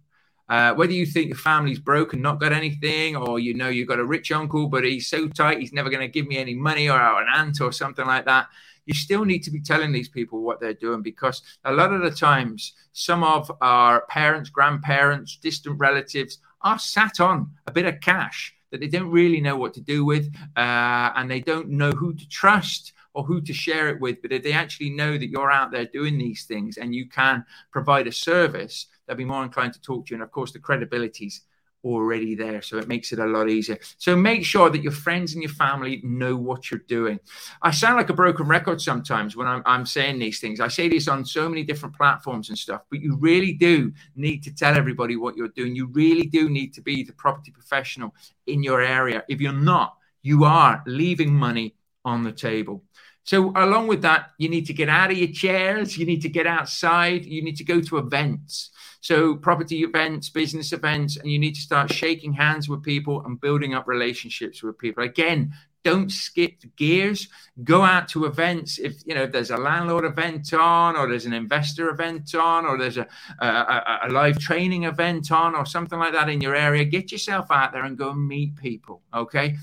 uh, 0.49 0.75
whether 0.75 0.93
you 0.93 1.07
think 1.07 1.29
your 1.29 1.37
family's 1.37 1.79
broken, 1.79 2.21
not 2.21 2.41
got 2.41 2.53
anything, 2.53 3.17
or 3.17 3.39
you 3.39 3.55
know 3.55 3.69
you've 3.69 3.89
got 3.89 4.01
a 4.01 4.05
rich 4.05 4.33
uncle, 4.33 4.67
but 4.67 4.85
he's 4.85 5.07
so 5.07 5.29
tight 5.29 5.61
he's 5.61 5.73
never 5.73 5.89
going 5.89 6.01
to 6.01 6.09
give 6.09 6.27
me 6.27 6.37
any 6.37 6.55
money, 6.55 6.91
or 6.91 6.99
an 6.99 7.27
aunt 7.35 7.61
or 7.61 7.73
something 7.73 8.07
like 8.07 8.27
that, 8.27 8.49
you 8.85 8.95
still 8.95 9.25
need 9.25 9.43
to 9.45 9.51
be 9.51 9.61
telling 9.61 9.93
these 9.93 10.09
people 10.09 10.43
what 10.43 10.61
they're 10.61 10.75
doing 10.75 11.03
because 11.03 11.43
a 11.65 11.73
lot 11.73 11.93
of 11.93 12.03
the 12.03 12.11
times, 12.11 12.75
some 12.93 13.23
of 13.23 13.51
our 13.61 14.03
parents, 14.07 14.51
grandparents, 14.51 15.37
distant 15.37 15.79
relatives 15.79 16.39
are 16.63 16.79
sat 16.79 17.21
on 17.21 17.51
a 17.67 17.73
bit 17.73 17.87
of 17.87 18.01
cash 18.01 18.55
that 18.71 18.81
they 18.81 18.89
don't 18.89 19.11
really 19.11 19.41
know 19.41 19.57
what 19.57 19.75
to 19.75 19.81
do 19.81 20.05
with, 20.05 20.35
uh, 20.57 21.13
and 21.17 21.31
they 21.31 21.41
don't 21.41 21.69
know 21.69 21.93
who 21.93 22.15
to 22.15 22.29
trust 22.29 22.93
or 23.15 23.25
who 23.25 23.41
to 23.43 23.53
share 23.53 23.89
it 23.89 24.01
with, 24.01 24.23
but 24.23 24.33
if 24.33 24.43
they 24.43 24.53
actually 24.53 24.91
know 24.91 25.19
that 25.19 25.29
you're 25.29 25.51
out 25.51 25.71
there 25.71 25.87
doing 25.87 26.19
these 26.19 26.45
things 26.45 26.79
and 26.79 26.95
you 26.95 27.09
can 27.09 27.45
provide 27.71 28.07
a 28.07 28.13
service, 28.13 28.87
they'll 29.07 29.17
be 29.17 29.25
more 29.25 29.43
inclined 29.43 29.73
to 29.75 29.81
talk 29.81 30.07
to 30.07 30.11
you. 30.11 30.17
And 30.17 30.23
of 30.23 30.31
course, 30.31 30.53
the 30.53 30.59
credibility's 30.59 31.43
already 31.85 32.35
there. 32.35 32.63
So 32.63 32.79
it 32.79 32.89
makes 32.89 33.13
it 33.13 33.19
a 33.19 33.27
lot 33.27 33.49
easier. 33.49 33.79
So 33.99 34.15
make 34.15 34.45
sure 34.45 34.71
that 34.71 34.83
your 34.83 34.93
friends 34.93 35.35
and 35.35 35.43
your 35.43 35.53
family 35.53 36.01
know 36.05 36.37
what 36.37 36.71
you're 36.71 36.81
doing. 36.87 37.19
I 37.61 37.73
sound 37.73 37.97
like 37.97 38.11
a 38.11 38.15
broken 38.15 38.47
record 38.47 38.81
sometimes 38.81 39.37
when 39.37 39.47
I'm, 39.47 39.63
I'm, 39.67 39.85
saying 39.85 40.19
these 40.19 40.39
things. 40.39 40.61
I 40.61 40.69
say 40.69 40.89
this 40.89 41.09
on 41.09 41.25
so 41.25 41.49
many 41.49 41.65
different 41.65 41.97
platforms 41.97 42.49
and 42.49 42.59
stuff, 42.59 42.83
but 42.89 43.01
you 43.01 43.17
really 43.17 43.53
do 43.53 43.93
need 44.15 44.43
to 44.45 44.55
tell 44.55 44.77
everybody 44.77 45.17
what 45.17 45.37
you're 45.37 45.49
doing. 45.49 45.75
You 45.75 45.87
really 45.89 46.27
do 46.27 46.49
need 46.49 46.73
to 46.75 46.81
be 46.81 47.03
the 47.03 47.13
property 47.13 47.51
professional 47.51 48.15
in 48.47 48.63
your 48.63 48.81
area. 48.81 49.25
If 49.29 49.41
you're 49.41 49.53
not, 49.53 49.97
you 50.23 50.45
are 50.45 50.83
leaving 50.87 51.35
money 51.35 51.75
on 52.05 52.23
the 52.23 52.33
table. 52.33 52.85
So, 53.25 53.53
along 53.55 53.87
with 53.87 54.03
that, 54.03 54.31
you 54.39 54.49
need 54.49 54.67
to 54.67 54.73
get 54.73 54.89
out 54.89 55.13
of 55.13 55.17
your 55.17 55.31
chairs, 55.31 55.97
you 55.97 56.05
need 56.05 56.23
to 56.23 56.29
get 56.29 56.47
outside, 56.47 57.25
you 57.25 57.43
need 57.43 57.57
to 57.57 57.65
go 57.65 57.81
to 57.81 57.99
events. 57.99 58.71
So, 59.01 59.37
property 59.37 59.83
events, 59.83 60.29
business 60.29 60.73
events, 60.73 61.17
and 61.17 61.31
you 61.31 61.39
need 61.39 61.55
to 61.55 61.61
start 61.61 61.93
shaking 61.93 62.33
hands 62.33 62.69
with 62.69 62.83
people 62.83 63.25
and 63.25 63.41
building 63.41 63.75
up 63.75 63.87
relationships 63.87 64.63
with 64.63 64.77
people. 64.79 65.05
Again, 65.05 65.53
don't 65.85 66.11
skip 66.11 66.63
gears. 66.77 67.29
Go 67.65 67.83
out 67.83 68.09
to 68.09 68.25
events. 68.27 68.79
If 68.79 69.05
you 69.05 69.15
know 69.15 69.25
if 69.25 69.33
there's 69.33 69.51
a 69.51 69.57
landlord 69.57 70.05
event 70.05 70.53
on, 70.53 70.97
or 70.97 71.09
there's 71.09 71.27
an 71.27 71.33
investor 71.33 71.89
event 71.91 72.35
on, 72.35 72.65
or 72.65 72.79
there's 72.79 72.97
a, 72.97 73.07
a, 73.41 73.99
a 74.05 74.09
live 74.09 74.39
training 74.39 74.85
event 74.85 75.33
on, 75.33 75.55
or 75.55 75.67
something 75.67 75.99
like 75.99 76.13
that 76.13 76.29
in 76.29 76.41
your 76.41 76.55
area, 76.55 76.85
get 76.85 77.11
yourself 77.11 77.51
out 77.51 77.73
there 77.73 77.85
and 77.85 77.99
go 77.99 78.11
and 78.11 78.27
meet 78.27 78.57
people. 78.57 79.03
Okay, 79.13 79.57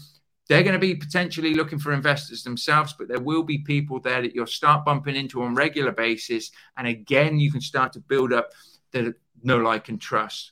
they're 0.49 0.63
going 0.63 0.73
to 0.73 0.79
be 0.79 0.95
potentially 0.95 1.53
looking 1.53 1.77
for 1.77 1.93
investors 1.93 2.43
themselves, 2.43 2.93
but 2.97 3.07
there 3.07 3.21
will 3.21 3.43
be 3.43 3.59
people 3.59 3.99
there 3.99 4.23
that 4.23 4.33
you'll 4.33 4.47
start 4.47 4.83
bumping 4.83 5.15
into 5.15 5.43
on 5.43 5.51
a 5.51 5.55
regular 5.55 5.91
basis. 5.91 6.51
And 6.75 6.87
again, 6.87 7.39
you 7.39 7.51
can 7.51 7.61
start 7.61 7.93
to 7.93 7.99
build 7.99 8.33
up 8.33 8.49
the 8.91 9.13
know, 9.43 9.57
like, 9.57 9.89
and 9.89 10.01
trust. 10.01 10.51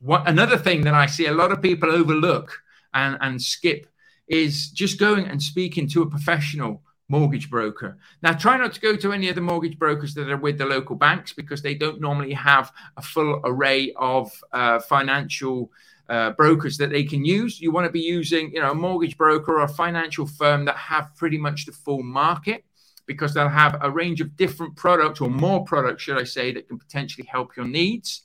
What 0.00 0.28
another 0.28 0.58
thing 0.58 0.82
that 0.82 0.94
I 0.94 1.06
see 1.06 1.26
a 1.26 1.32
lot 1.32 1.50
of 1.50 1.62
people 1.62 1.90
overlook 1.90 2.60
and, 2.92 3.16
and 3.20 3.42
skip 3.42 3.88
is 4.28 4.68
just 4.68 5.00
going 5.00 5.26
and 5.26 5.42
speaking 5.42 5.88
to 5.88 6.02
a 6.02 6.10
professional 6.10 6.82
mortgage 7.08 7.48
broker. 7.48 7.96
Now, 8.22 8.34
try 8.34 8.58
not 8.58 8.74
to 8.74 8.80
go 8.80 8.96
to 8.96 9.12
any 9.12 9.30
of 9.30 9.34
the 9.34 9.40
mortgage 9.40 9.78
brokers 9.78 10.12
that 10.14 10.28
are 10.28 10.36
with 10.36 10.58
the 10.58 10.66
local 10.66 10.94
banks 10.94 11.32
because 11.32 11.62
they 11.62 11.74
don't 11.74 12.02
normally 12.02 12.34
have 12.34 12.70
a 12.98 13.02
full 13.02 13.40
array 13.44 13.94
of 13.96 14.30
uh, 14.52 14.78
financial 14.80 15.72
uh, 16.08 16.30
brokers 16.30 16.76
that 16.78 16.90
they 16.90 17.04
can 17.04 17.24
use. 17.24 17.60
You 17.60 17.70
want 17.72 17.86
to 17.86 17.92
be 17.92 18.00
using, 18.00 18.50
you 18.52 18.60
know, 18.60 18.70
a 18.70 18.74
mortgage 18.74 19.16
broker 19.16 19.58
or 19.58 19.64
a 19.64 19.68
financial 19.68 20.26
firm 20.26 20.64
that 20.64 20.76
have 20.76 21.14
pretty 21.16 21.38
much 21.38 21.66
the 21.66 21.72
full 21.72 22.02
market 22.02 22.64
because 23.06 23.34
they'll 23.34 23.48
have 23.48 23.76
a 23.80 23.90
range 23.90 24.20
of 24.20 24.36
different 24.36 24.76
products 24.76 25.20
or 25.20 25.30
more 25.30 25.64
products, 25.64 26.02
should 26.02 26.18
I 26.18 26.24
say, 26.24 26.52
that 26.52 26.68
can 26.68 26.78
potentially 26.78 27.26
help 27.26 27.56
your 27.56 27.66
needs. 27.66 28.22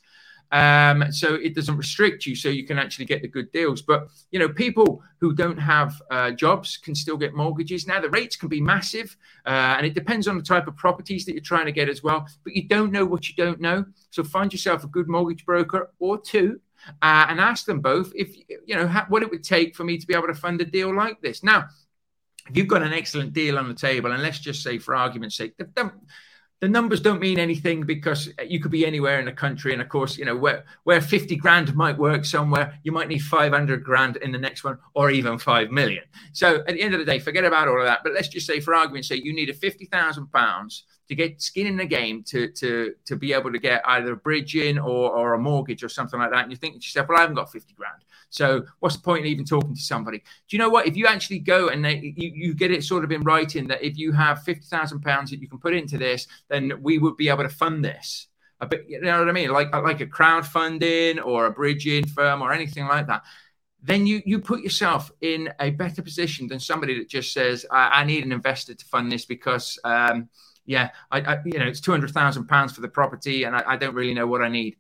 Um, 0.51 1.11
so 1.11 1.33
it 1.33 1.55
doesn't 1.55 1.77
restrict 1.77 2.27
you, 2.27 2.35
so 2.35 2.49
you 2.49 2.63
can 2.63 2.77
actually 2.77 3.05
get 3.05 3.23
the 3.23 3.27
good 3.27 3.51
deals. 3.51 3.81
But 3.81 4.09
you 4.29 4.37
know, 4.37 4.47
people 4.47 5.01
who 5.19 5.33
don't 5.33 5.57
have 5.57 5.99
uh, 6.11 6.29
jobs 6.29 6.77
can 6.77 6.93
still 6.93 7.17
get 7.17 7.33
mortgages. 7.33 7.87
Now 7.87 7.99
the 7.99 8.09
rates 8.11 8.35
can 8.35 8.49
be 8.49 8.61
massive, 8.61 9.17
uh, 9.47 9.75
and 9.77 9.85
it 9.85 9.95
depends 9.95 10.27
on 10.27 10.37
the 10.37 10.43
type 10.43 10.67
of 10.67 10.75
properties 10.75 11.25
that 11.25 11.33
you're 11.33 11.41
trying 11.41 11.65
to 11.65 11.71
get 11.71 11.89
as 11.89 12.03
well. 12.03 12.27
But 12.43 12.55
you 12.55 12.67
don't 12.67 12.91
know 12.91 13.03
what 13.03 13.27
you 13.27 13.35
don't 13.35 13.59
know, 13.59 13.83
so 14.11 14.23
find 14.23 14.53
yourself 14.53 14.83
a 14.83 14.87
good 14.87 15.07
mortgage 15.07 15.43
broker 15.43 15.91
or 15.97 16.21
two. 16.21 16.61
Uh, 17.01 17.25
and 17.29 17.39
ask 17.39 17.65
them 17.65 17.79
both 17.79 18.11
if 18.15 18.35
you 18.65 18.75
know 18.75 18.87
what 19.07 19.23
it 19.23 19.29
would 19.29 19.43
take 19.43 19.75
for 19.75 19.83
me 19.83 19.97
to 19.97 20.07
be 20.07 20.13
able 20.13 20.27
to 20.27 20.33
fund 20.33 20.59
a 20.61 20.65
deal 20.65 20.93
like 20.95 21.21
this. 21.21 21.43
Now, 21.43 21.67
if 22.49 22.57
you've 22.57 22.67
got 22.67 22.83
an 22.83 22.93
excellent 22.93 23.33
deal 23.33 23.57
on 23.57 23.67
the 23.67 23.73
table, 23.73 24.11
and 24.11 24.21
let's 24.21 24.39
just 24.39 24.63
say, 24.63 24.77
for 24.77 24.95
argument's 24.95 25.37
sake, 25.37 25.55
the, 25.57 25.69
the, 25.75 25.91
the 26.59 26.69
numbers 26.69 27.01
don't 27.01 27.19
mean 27.19 27.39
anything 27.39 27.83
because 27.83 28.29
you 28.47 28.59
could 28.59 28.71
be 28.71 28.85
anywhere 28.85 29.19
in 29.19 29.25
the 29.25 29.31
country. 29.33 29.73
And 29.73 29.81
of 29.81 29.89
course, 29.89 30.17
you 30.17 30.25
know, 30.25 30.35
where, 30.35 30.65
where 30.83 31.01
50 31.01 31.35
grand 31.37 31.75
might 31.75 31.97
work 31.97 32.25
somewhere, 32.25 32.79
you 32.83 32.91
might 32.91 33.09
need 33.09 33.19
500 33.19 33.83
grand 33.83 34.17
in 34.17 34.31
the 34.31 34.37
next 34.37 34.63
one 34.63 34.77
or 34.93 35.11
even 35.11 35.37
5 35.37 35.71
million. 35.71 36.03
So 36.31 36.63
at 36.67 36.67
the 36.67 36.81
end 36.81 36.93
of 36.93 36.99
the 36.99 37.05
day, 37.05 37.19
forget 37.19 37.43
about 37.43 37.67
all 37.67 37.79
of 37.79 37.85
that. 37.85 37.99
But 38.03 38.13
let's 38.13 38.29
just 38.29 38.47
say, 38.47 38.59
for 38.59 38.73
argument's 38.73 39.09
sake, 39.09 39.25
you 39.25 39.33
need 39.33 39.49
a 39.49 39.53
50,000 39.53 40.31
pounds 40.31 40.85
to 41.07 41.15
get 41.15 41.41
skin 41.41 41.67
in 41.67 41.77
the 41.77 41.85
game 41.85 42.23
to 42.23 42.49
to 42.49 42.93
to 43.05 43.15
be 43.15 43.33
able 43.33 43.51
to 43.51 43.59
get 43.59 43.81
either 43.85 44.13
a 44.13 44.17
bridge 44.17 44.55
in 44.55 44.77
or, 44.77 45.11
or 45.11 45.33
a 45.33 45.39
mortgage 45.39 45.83
or 45.83 45.89
something 45.89 46.19
like 46.19 46.31
that. 46.31 46.43
And 46.43 46.51
you 46.51 46.57
think 46.57 46.75
to 46.75 46.79
yourself, 46.79 47.09
well, 47.09 47.17
I 47.17 47.21
haven't 47.21 47.35
got 47.35 47.51
50 47.51 47.73
grand. 47.73 48.03
So 48.29 48.63
what's 48.79 48.95
the 48.95 49.01
point 49.01 49.25
in 49.25 49.31
even 49.31 49.45
talking 49.45 49.75
to 49.75 49.81
somebody? 49.81 50.19
Do 50.19 50.23
you 50.55 50.59
know 50.59 50.69
what? 50.69 50.87
If 50.87 50.95
you 50.95 51.05
actually 51.05 51.39
go 51.39 51.67
and 51.67 51.83
they, 51.85 52.13
you, 52.17 52.31
you 52.33 52.53
get 52.55 52.71
it 52.71 52.83
sort 52.83 53.03
of 53.03 53.11
in 53.11 53.21
writing 53.21 53.67
that 53.67 53.83
if 53.83 53.97
you 53.97 54.11
have 54.11 54.43
50,000 54.43 55.01
pounds 55.01 55.29
that 55.29 55.39
you 55.39 55.47
can 55.47 55.59
put 55.59 55.75
into 55.75 55.97
this, 55.97 56.27
then 56.49 56.73
we 56.81 56.97
would 56.97 57.15
be 57.17 57.29
able 57.29 57.43
to 57.43 57.49
fund 57.49 57.85
this. 57.85 58.27
A 58.59 58.65
bit, 58.65 58.85
you 58.87 59.01
know 59.01 59.19
what 59.19 59.29
I 59.29 59.33
mean? 59.33 59.51
Like 59.51 59.73
like 59.73 59.99
a 59.99 60.07
crowdfunding 60.07 61.23
or 61.23 61.47
a 61.47 61.51
bridging 61.51 62.07
firm 62.07 62.41
or 62.41 62.53
anything 62.53 62.85
like 62.87 63.07
that 63.07 63.23
then 63.83 64.07
you 64.07 64.21
you 64.25 64.39
put 64.39 64.61
yourself 64.61 65.11
in 65.21 65.49
a 65.59 65.69
better 65.71 66.01
position 66.01 66.47
than 66.47 66.59
somebody 66.59 66.97
that 66.97 67.09
just 67.09 67.33
says, 67.33 67.65
I, 67.69 68.01
I 68.01 68.03
need 68.05 68.23
an 68.23 68.31
investor 68.31 68.73
to 68.73 68.85
fund 68.85 69.11
this 69.11 69.25
because 69.25 69.77
um, 69.83 70.29
yeah, 70.65 70.91
I, 71.11 71.21
I 71.21 71.41
you 71.45 71.59
know, 71.59 71.65
it's 71.65 71.81
two 71.81 71.91
hundred 71.91 72.11
thousand 72.11 72.47
pounds 72.47 72.73
for 72.73 72.81
the 72.81 72.87
property, 72.87 73.43
and 73.43 73.55
I, 73.55 73.63
I 73.73 73.77
don't 73.77 73.95
really 73.95 74.13
know 74.13 74.27
what 74.27 74.41
I 74.41 74.49
need 74.49 74.77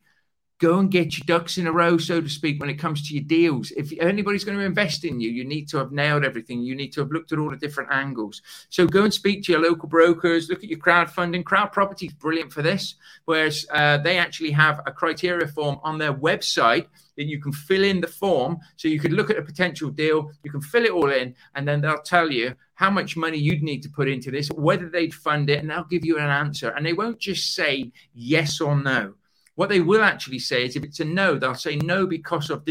go 0.63 0.79
and 0.79 0.89
get 0.89 1.17
your 1.17 1.25
ducks 1.25 1.57
in 1.57 1.67
a 1.67 1.71
row, 1.71 1.97
so 1.97 2.21
to 2.21 2.29
speak, 2.29 2.57
when 2.61 2.69
it 2.69 2.79
comes 2.79 3.05
to 3.05 3.13
your 3.13 3.23
deals. 3.25 3.71
If 3.71 3.91
anybody's 3.99 4.45
going 4.45 4.57
to 4.57 4.63
invest 4.63 5.03
in 5.03 5.19
you, 5.19 5.29
you 5.29 5.43
need 5.43 5.67
to 5.69 5.77
have 5.77 5.91
nailed 5.91 6.23
everything. 6.23 6.61
You 6.61 6.73
need 6.73 6.93
to 6.93 7.01
have 7.01 7.11
looked 7.11 7.33
at 7.33 7.39
all 7.39 7.49
the 7.49 7.57
different 7.57 7.91
angles. 7.91 8.41
So 8.69 8.87
go 8.87 9.03
and 9.03 9.13
speak 9.13 9.43
to 9.43 9.51
your 9.51 9.61
local 9.61 9.89
brokers, 9.89 10.49
look 10.49 10.63
at 10.63 10.69
your 10.69 10.79
crowdfunding. 10.79 11.43
Crowd 11.43 11.73
Property 11.73 12.05
is 12.05 12.13
brilliant 12.13 12.53
for 12.53 12.61
this, 12.61 12.95
whereas 13.25 13.65
uh, 13.73 13.97
they 13.97 14.17
actually 14.17 14.51
have 14.51 14.79
a 14.85 14.91
criteria 14.91 15.47
form 15.47 15.79
on 15.83 15.97
their 15.97 16.13
website 16.13 16.87
that 17.17 17.25
you 17.25 17.41
can 17.41 17.51
fill 17.51 17.83
in 17.83 17.99
the 17.99 18.07
form. 18.07 18.57
So 18.77 18.87
you 18.87 19.01
could 19.01 19.11
look 19.11 19.29
at 19.29 19.37
a 19.37 19.43
potential 19.43 19.89
deal, 19.89 20.31
you 20.43 20.51
can 20.51 20.61
fill 20.61 20.85
it 20.85 20.91
all 20.91 21.11
in, 21.11 21.35
and 21.55 21.67
then 21.67 21.81
they'll 21.81 22.01
tell 22.01 22.31
you 22.31 22.55
how 22.75 22.89
much 22.89 23.17
money 23.17 23.37
you'd 23.37 23.63
need 23.63 23.83
to 23.83 23.89
put 23.89 24.07
into 24.07 24.31
this, 24.31 24.47
whether 24.49 24.87
they'd 24.87 25.13
fund 25.13 25.49
it, 25.49 25.59
and 25.59 25.69
they'll 25.69 25.83
give 25.83 26.05
you 26.05 26.17
an 26.17 26.29
answer. 26.29 26.69
And 26.69 26.85
they 26.85 26.93
won't 26.93 27.19
just 27.19 27.53
say 27.53 27.91
yes 28.13 28.61
or 28.61 28.81
no 28.81 29.15
what 29.55 29.69
they 29.69 29.81
will 29.81 30.01
actually 30.01 30.39
say 30.39 30.65
is 30.65 30.75
if 30.75 30.83
it's 30.83 30.99
a 30.99 31.05
no, 31.05 31.37
they'll 31.37 31.53
say 31.53 31.75
no 31.77 32.07
because 32.07 32.49
of 32.49 32.63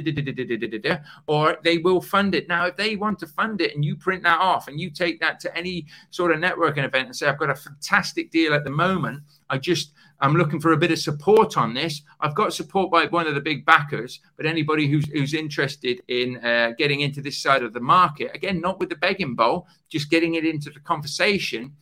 or 1.26 1.58
they 1.62 1.78
will 1.78 2.00
fund 2.00 2.34
it. 2.34 2.48
Now, 2.48 2.66
if 2.66 2.76
they 2.76 2.96
want 2.96 3.18
to 3.20 3.26
fund 3.26 3.60
it 3.60 3.74
and 3.74 3.84
you 3.84 3.94
print 3.96 4.22
that 4.24 4.40
off 4.40 4.66
and 4.66 4.80
you 4.80 4.90
take 4.90 5.20
that 5.20 5.38
to 5.40 5.56
any 5.56 5.86
sort 6.10 6.32
of 6.32 6.38
networking 6.38 6.84
event 6.84 7.06
and 7.06 7.16
say, 7.16 7.28
I've 7.28 7.38
got 7.38 7.50
a 7.50 7.54
fantastic 7.54 8.30
deal 8.30 8.52
at 8.52 8.64
the 8.64 8.70
moment, 8.70 9.22
I 9.48 9.58
just 9.58 9.92
I'm 10.20 10.34
looking 10.34 10.60
for 10.60 10.72
a 10.72 10.76
bit 10.76 10.92
of 10.92 10.98
support 10.98 11.56
on 11.56 11.74
this. 11.74 12.02
I've 12.20 12.36
got 12.36 12.54
support 12.54 12.90
by 12.90 13.06
one 13.06 13.26
of 13.26 13.34
the 13.34 13.40
big 13.40 13.66
backers, 13.66 14.20
but 14.36 14.46
anybody 14.46 14.86
who's 14.88 15.06
who's 15.10 15.34
interested 15.34 16.00
in 16.08 16.44
uh, 16.44 16.72
getting 16.78 17.00
into 17.00 17.20
this 17.20 17.42
side 17.42 17.62
of 17.62 17.72
the 17.72 17.80
market, 17.80 18.30
again, 18.34 18.60
not 18.60 18.78
with 18.78 18.88
the 18.88 18.96
begging 18.96 19.34
bowl, 19.34 19.66
just 19.88 20.10
getting 20.10 20.34
it 20.34 20.44
into 20.44 20.70
the 20.70 20.80
conversation 20.80 21.72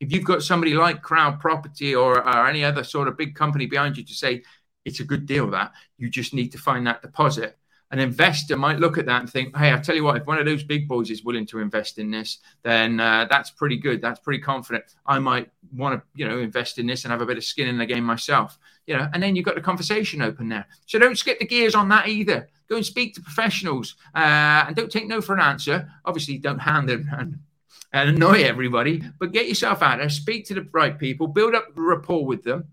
if 0.00 0.10
you've 0.10 0.24
got 0.24 0.42
somebody 0.42 0.74
like 0.74 1.02
Crowd 1.02 1.38
Property 1.38 1.94
or, 1.94 2.26
or 2.26 2.46
any 2.48 2.64
other 2.64 2.82
sort 2.82 3.06
of 3.06 3.18
big 3.18 3.34
company 3.34 3.66
behind 3.66 3.98
you 3.98 4.04
to 4.04 4.14
say 4.14 4.42
it's 4.84 5.00
a 5.00 5.04
good 5.04 5.26
deal, 5.26 5.50
that 5.50 5.72
you 5.98 6.08
just 6.08 6.32
need 6.32 6.50
to 6.52 6.58
find 6.58 6.86
that 6.86 7.02
deposit. 7.02 7.58
An 7.92 7.98
investor 7.98 8.56
might 8.56 8.78
look 8.78 8.98
at 8.98 9.06
that 9.06 9.20
and 9.20 9.28
think, 9.28 9.54
"Hey, 9.54 9.72
I 9.72 9.78
tell 9.78 9.96
you 9.96 10.04
what, 10.04 10.16
if 10.16 10.24
one 10.24 10.38
of 10.38 10.46
those 10.46 10.62
big 10.62 10.86
boys 10.88 11.10
is 11.10 11.24
willing 11.24 11.44
to 11.46 11.58
invest 11.58 11.98
in 11.98 12.10
this, 12.10 12.38
then 12.62 13.00
uh, 13.00 13.26
that's 13.28 13.50
pretty 13.50 13.76
good. 13.76 14.00
That's 14.00 14.20
pretty 14.20 14.38
confident. 14.38 14.84
I 15.04 15.18
might 15.18 15.50
want 15.74 16.00
to, 16.00 16.06
you 16.14 16.26
know, 16.26 16.38
invest 16.38 16.78
in 16.78 16.86
this 16.86 17.04
and 17.04 17.10
have 17.10 17.20
a 17.20 17.26
bit 17.26 17.36
of 17.36 17.44
skin 17.44 17.68
in 17.68 17.78
the 17.78 17.86
game 17.86 18.04
myself." 18.04 18.58
You 18.86 18.96
know, 18.96 19.08
and 19.12 19.22
then 19.22 19.34
you've 19.34 19.44
got 19.44 19.56
the 19.56 19.60
conversation 19.60 20.22
open 20.22 20.48
there. 20.48 20.66
So 20.86 20.98
don't 20.98 21.18
skip 21.18 21.40
the 21.40 21.46
gears 21.46 21.74
on 21.74 21.88
that 21.88 22.08
either. 22.08 22.48
Go 22.68 22.76
and 22.76 22.86
speak 22.86 23.14
to 23.16 23.20
professionals, 23.22 23.96
uh, 24.14 24.64
and 24.66 24.76
don't 24.76 24.90
take 24.90 25.08
no 25.08 25.20
for 25.20 25.34
an 25.34 25.40
answer. 25.40 25.90
Obviously, 26.04 26.38
don't 26.38 26.60
hand 26.60 26.88
them 26.88 27.08
and 27.12 27.40
and 27.92 28.10
annoy 28.10 28.42
everybody, 28.42 29.02
but 29.18 29.32
get 29.32 29.48
yourself 29.48 29.82
out 29.82 29.98
there, 29.98 30.08
speak 30.08 30.46
to 30.46 30.54
the 30.54 30.66
right 30.72 30.98
people, 30.98 31.26
build 31.26 31.54
up 31.54 31.68
rapport 31.74 32.24
with 32.24 32.42
them, 32.42 32.68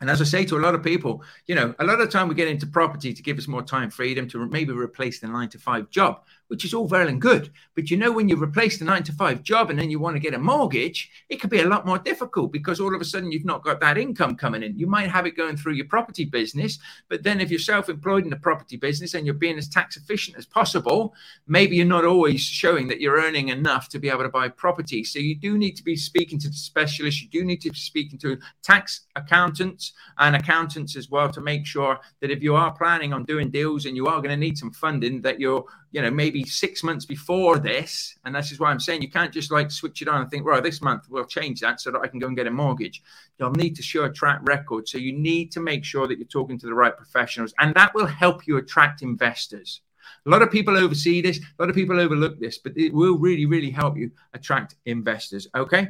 and 0.00 0.10
as 0.10 0.20
I 0.20 0.24
say 0.24 0.44
to 0.46 0.56
a 0.56 0.60
lot 0.60 0.74
of 0.74 0.82
people, 0.82 1.22
you 1.46 1.54
know, 1.54 1.74
a 1.78 1.84
lot 1.84 2.00
of 2.00 2.10
time 2.10 2.28
we 2.28 2.34
get 2.34 2.48
into 2.48 2.66
property 2.66 3.14
to 3.14 3.22
give 3.22 3.38
us 3.38 3.48
more 3.48 3.62
time 3.62 3.90
freedom 3.90 4.28
to 4.28 4.46
maybe 4.46 4.72
replace 4.72 5.20
the 5.20 5.28
nine 5.28 5.48
to 5.50 5.58
five 5.58 5.88
job, 5.90 6.24
which 6.48 6.64
is 6.64 6.74
all 6.74 6.86
well 6.86 7.08
and 7.08 7.20
good. 7.20 7.50
But 7.74 7.90
you 7.90 7.96
know, 7.96 8.12
when 8.12 8.28
you 8.28 8.42
replace 8.42 8.78
the 8.78 8.84
nine 8.84 9.02
to 9.04 9.12
five 9.12 9.42
job 9.42 9.70
and 9.70 9.78
then 9.78 9.90
you 9.90 9.98
want 9.98 10.16
to 10.16 10.20
get 10.20 10.34
a 10.34 10.38
mortgage, 10.38 11.10
it 11.28 11.40
could 11.40 11.50
be 11.50 11.60
a 11.60 11.68
lot 11.68 11.86
more 11.86 11.98
difficult 11.98 12.52
because 12.52 12.80
all 12.80 12.94
of 12.94 13.00
a 13.00 13.04
sudden 13.04 13.32
you've 13.32 13.44
not 13.44 13.64
got 13.64 13.80
that 13.80 13.98
income 13.98 14.36
coming 14.36 14.62
in. 14.62 14.78
You 14.78 14.86
might 14.86 15.10
have 15.10 15.26
it 15.26 15.36
going 15.36 15.56
through 15.56 15.74
your 15.74 15.86
property 15.86 16.24
business, 16.24 16.78
but 17.08 17.22
then 17.22 17.40
if 17.40 17.50
you're 17.50 17.58
self 17.58 17.88
employed 17.88 18.24
in 18.24 18.30
the 18.30 18.36
property 18.36 18.76
business 18.76 19.14
and 19.14 19.26
you're 19.26 19.34
being 19.34 19.58
as 19.58 19.68
tax 19.68 19.96
efficient 19.96 20.36
as 20.36 20.46
possible, 20.46 21.14
maybe 21.46 21.76
you're 21.76 21.86
not 21.86 22.04
always 22.04 22.40
showing 22.40 22.88
that 22.88 23.00
you're 23.00 23.20
earning 23.20 23.48
enough 23.48 23.88
to 23.88 23.98
be 23.98 24.08
able 24.08 24.22
to 24.22 24.28
buy 24.28 24.48
property. 24.48 25.04
So 25.04 25.18
you 25.18 25.34
do 25.34 25.58
need 25.58 25.76
to 25.76 25.84
be 25.84 25.96
speaking 25.96 26.38
to 26.40 26.48
the 26.48 26.54
specialists, 26.54 27.22
you 27.22 27.28
do 27.28 27.44
need 27.44 27.60
to 27.62 27.70
be 27.70 27.76
speaking 27.76 28.18
to 28.20 28.38
tax 28.62 29.06
accountants 29.16 29.92
and 30.18 30.36
accountants 30.36 30.96
as 30.96 31.10
well 31.10 31.30
to 31.30 31.40
make 31.40 31.66
sure 31.66 31.98
that 32.20 32.30
if 32.30 32.42
you 32.42 32.54
are 32.54 32.72
planning 32.72 33.12
on 33.12 33.24
doing 33.24 33.50
deals 33.50 33.86
and 33.86 33.96
you 33.96 34.06
are 34.06 34.20
going 34.20 34.30
to 34.30 34.36
need 34.36 34.58
some 34.58 34.72
funding, 34.72 35.22
that 35.22 35.40
you're, 35.40 35.64
you 35.92 36.02
know, 36.02 36.10
maybe 36.10 36.35
six 36.44 36.82
months 36.82 37.04
before 37.04 37.58
this. 37.58 38.16
And 38.24 38.34
this 38.34 38.52
is 38.52 38.60
why 38.60 38.70
I'm 38.70 38.80
saying 38.80 39.02
you 39.02 39.10
can't 39.10 39.32
just 39.32 39.50
like 39.50 39.70
switch 39.70 40.02
it 40.02 40.08
on 40.08 40.22
and 40.22 40.30
think, 40.30 40.44
well, 40.44 40.60
this 40.60 40.82
month 40.82 41.04
we'll 41.08 41.24
change 41.24 41.60
that 41.60 41.80
so 41.80 41.90
that 41.90 42.00
I 42.00 42.08
can 42.08 42.18
go 42.18 42.26
and 42.26 42.36
get 42.36 42.46
a 42.46 42.50
mortgage. 42.50 43.02
You'll 43.38 43.52
need 43.52 43.76
to 43.76 43.82
show 43.82 44.04
a 44.04 44.12
track 44.12 44.40
record. 44.42 44.88
So 44.88 44.98
you 44.98 45.12
need 45.12 45.52
to 45.52 45.60
make 45.60 45.84
sure 45.84 46.06
that 46.06 46.18
you're 46.18 46.26
talking 46.26 46.58
to 46.58 46.66
the 46.66 46.74
right 46.74 46.96
professionals, 46.96 47.54
and 47.58 47.74
that 47.74 47.94
will 47.94 48.06
help 48.06 48.46
you 48.46 48.56
attract 48.56 49.02
investors. 49.02 49.80
A 50.24 50.30
lot 50.30 50.42
of 50.42 50.50
people 50.50 50.76
oversee 50.76 51.20
this, 51.20 51.38
a 51.38 51.62
lot 51.62 51.68
of 51.68 51.74
people 51.74 51.98
overlook 51.98 52.38
this, 52.38 52.58
but 52.58 52.76
it 52.76 52.92
will 52.92 53.18
really, 53.18 53.46
really 53.46 53.70
help 53.70 53.96
you 53.96 54.10
attract 54.34 54.76
investors. 54.84 55.48
Okay. 55.54 55.88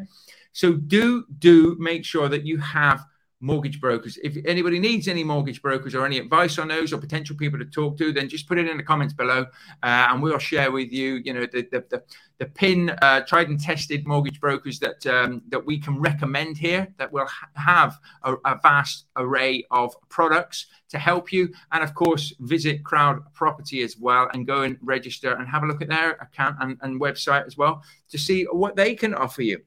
So 0.52 0.72
do 0.72 1.24
do 1.38 1.76
make 1.78 2.04
sure 2.04 2.28
that 2.28 2.46
you 2.46 2.58
have 2.58 3.04
mortgage 3.40 3.80
brokers. 3.80 4.18
If 4.22 4.36
anybody 4.46 4.78
needs 4.78 5.08
any 5.08 5.22
mortgage 5.22 5.60
brokers 5.60 5.94
or 5.94 6.06
any 6.06 6.18
advice 6.18 6.58
on 6.58 6.68
those 6.68 6.92
or 6.92 6.98
potential 6.98 7.36
people 7.36 7.58
to 7.58 7.64
talk 7.66 7.98
to, 7.98 8.12
then 8.12 8.28
just 8.28 8.48
put 8.48 8.58
it 8.58 8.68
in 8.68 8.76
the 8.76 8.82
comments 8.82 9.12
below, 9.12 9.46
uh, 9.82 10.08
and 10.10 10.22
we'll 10.22 10.38
share 10.38 10.70
with 10.72 10.90
you, 10.90 11.20
you 11.24 11.34
know, 11.34 11.46
the 11.46 11.68
the 11.70 11.84
the, 11.90 12.02
the 12.38 12.46
pin 12.46 12.90
uh, 13.02 13.20
tried 13.20 13.48
and 13.48 13.60
tested 13.60 14.06
mortgage 14.06 14.40
brokers 14.40 14.78
that 14.78 15.06
um, 15.06 15.42
that 15.48 15.64
we 15.64 15.78
can 15.78 16.00
recommend 16.00 16.56
here 16.56 16.88
that 16.98 17.12
will 17.12 17.26
ha- 17.26 17.48
have 17.54 17.98
a, 18.22 18.34
a, 18.44 18.58
vast 18.62 19.06
array 19.16 19.64
of 19.70 19.94
products 20.08 20.66
to 20.88 20.98
help 20.98 21.32
you, 21.32 21.52
and 21.72 21.84
of 21.84 21.94
course 21.94 22.32
visit 22.40 22.84
Crowd 22.84 23.20
Property 23.34 23.82
as 23.82 23.98
well 23.98 24.28
and 24.32 24.46
go 24.46 24.62
and 24.62 24.78
register 24.82 25.34
and 25.34 25.46
have 25.48 25.62
a 25.62 25.66
look 25.66 25.82
at 25.82 25.88
their 25.88 26.12
account 26.12 26.56
and, 26.60 26.78
and 26.80 27.00
website 27.00 27.46
as 27.46 27.56
well 27.56 27.82
to 28.08 28.18
see 28.18 28.44
what 28.44 28.76
they 28.76 28.94
can 28.94 29.14
offer 29.14 29.42
you. 29.42 29.60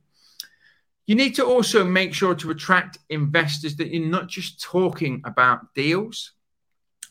You 1.10 1.16
need 1.16 1.34
to 1.38 1.44
also 1.44 1.84
make 1.84 2.13
sure 2.13 2.36
to 2.36 2.51
attract 2.51 3.00
investors 3.10 3.75
that 3.78 3.88
you're 3.88 4.08
not 4.08 4.28
just 4.28 4.62
talking 4.62 5.24
about 5.25 5.74
deals, 5.74 6.34